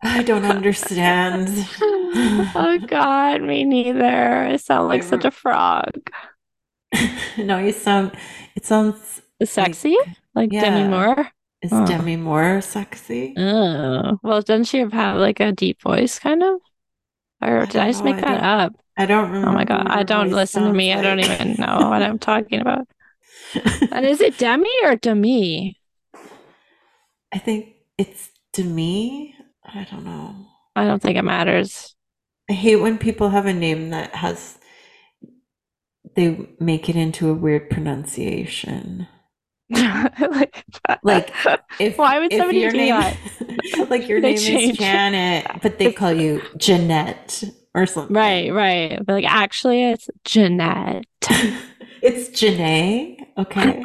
I 0.02 0.22
don't 0.22 0.44
understand. 0.44 1.48
oh 2.54 2.78
God, 2.86 3.42
me 3.42 3.64
neither. 3.64 4.44
I 4.44 4.56
sound 4.56 4.88
like 4.88 5.02
such 5.02 5.24
a 5.24 5.30
frog. 5.30 6.10
no, 7.38 7.58
you 7.58 7.72
sound 7.72 8.12
it 8.54 8.64
sounds 8.64 9.22
Sexy, 9.42 9.96
like 10.34 10.56
Demi 10.58 10.82
yeah. 10.82 10.88
Moore. 10.88 11.28
is 11.62 11.72
Oh. 11.72 11.84
Demi 11.84 12.16
Moore 12.16 12.60
sexy? 12.60 13.34
Oh, 13.36 14.18
well, 14.22 14.42
doesn't 14.42 14.64
she 14.64 14.78
have 14.78 15.16
like 15.16 15.40
a 15.40 15.52
deep 15.52 15.80
voice, 15.82 16.18
kind 16.18 16.42
of? 16.42 16.60
Or 17.42 17.66
did 17.66 17.82
I 17.82 17.88
don't 17.88 17.88
just 17.88 18.04
know. 18.04 18.04
make 18.04 18.22
I 18.22 18.22
that 18.22 18.42
up? 18.42 18.74
I 18.96 19.06
don't 19.06 19.30
remember. 19.30 19.48
Oh 19.48 19.52
my 19.52 19.64
God, 19.64 19.86
I 19.88 20.02
don't 20.02 20.30
listen 20.30 20.64
to 20.64 20.72
me. 20.72 20.92
I 20.92 21.00
don't 21.02 21.20
even 21.20 21.54
know 21.58 21.88
what 21.88 22.02
I'm 22.02 22.18
talking 22.18 22.60
about. 22.60 22.86
And 23.92 24.06
is 24.06 24.20
it 24.20 24.38
Demi 24.38 24.70
or 24.84 24.96
Demi? 24.96 25.78
I 27.34 27.38
think 27.38 27.74
it's 27.98 28.30
to 28.54 28.64
me. 28.64 29.34
I 29.64 29.86
don't 29.90 30.04
know. 30.04 30.34
I 30.76 30.84
don't 30.84 31.02
think 31.02 31.18
it 31.18 31.22
matters. 31.22 31.94
I 32.50 32.54
hate 32.54 32.76
when 32.76 32.98
people 32.98 33.30
have 33.30 33.46
a 33.46 33.52
name 33.52 33.90
that 33.90 34.14
has 34.14 34.58
they 36.14 36.48
make 36.60 36.88
it 36.88 36.96
into 36.96 37.30
a 37.30 37.34
weird 37.34 37.70
pronunciation. 37.70 39.06
like, 39.70 40.64
Like, 41.02 41.32
If 41.78 41.96
Why 41.96 42.18
would 42.18 42.32
somebody 42.32 42.58
your 42.60 42.70
do 42.70 42.76
name, 42.76 42.94
that? 42.94 43.16
like 43.90 44.08
your 44.08 44.20
They 44.20 44.34
name 44.34 44.38
change. 44.38 44.72
is 44.72 44.78
Janet, 44.78 45.46
but 45.62 45.78
they 45.78 45.92
call 45.92 46.12
you 46.12 46.42
Jeanette 46.58 47.44
or 47.74 47.86
something. 47.86 48.14
right, 48.14 48.52
right. 48.52 48.98
But 49.04 49.12
like, 49.14 49.24
actually, 49.26 49.84
it's 49.84 50.08
Jeanette. 50.24 51.04
it's 52.02 52.28
Janae. 52.40 53.16
Okay. 53.38 53.82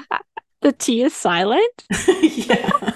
the 0.60 0.72
T 0.72 1.02
is 1.02 1.14
silent. 1.14 1.84
yeah. 2.22 2.92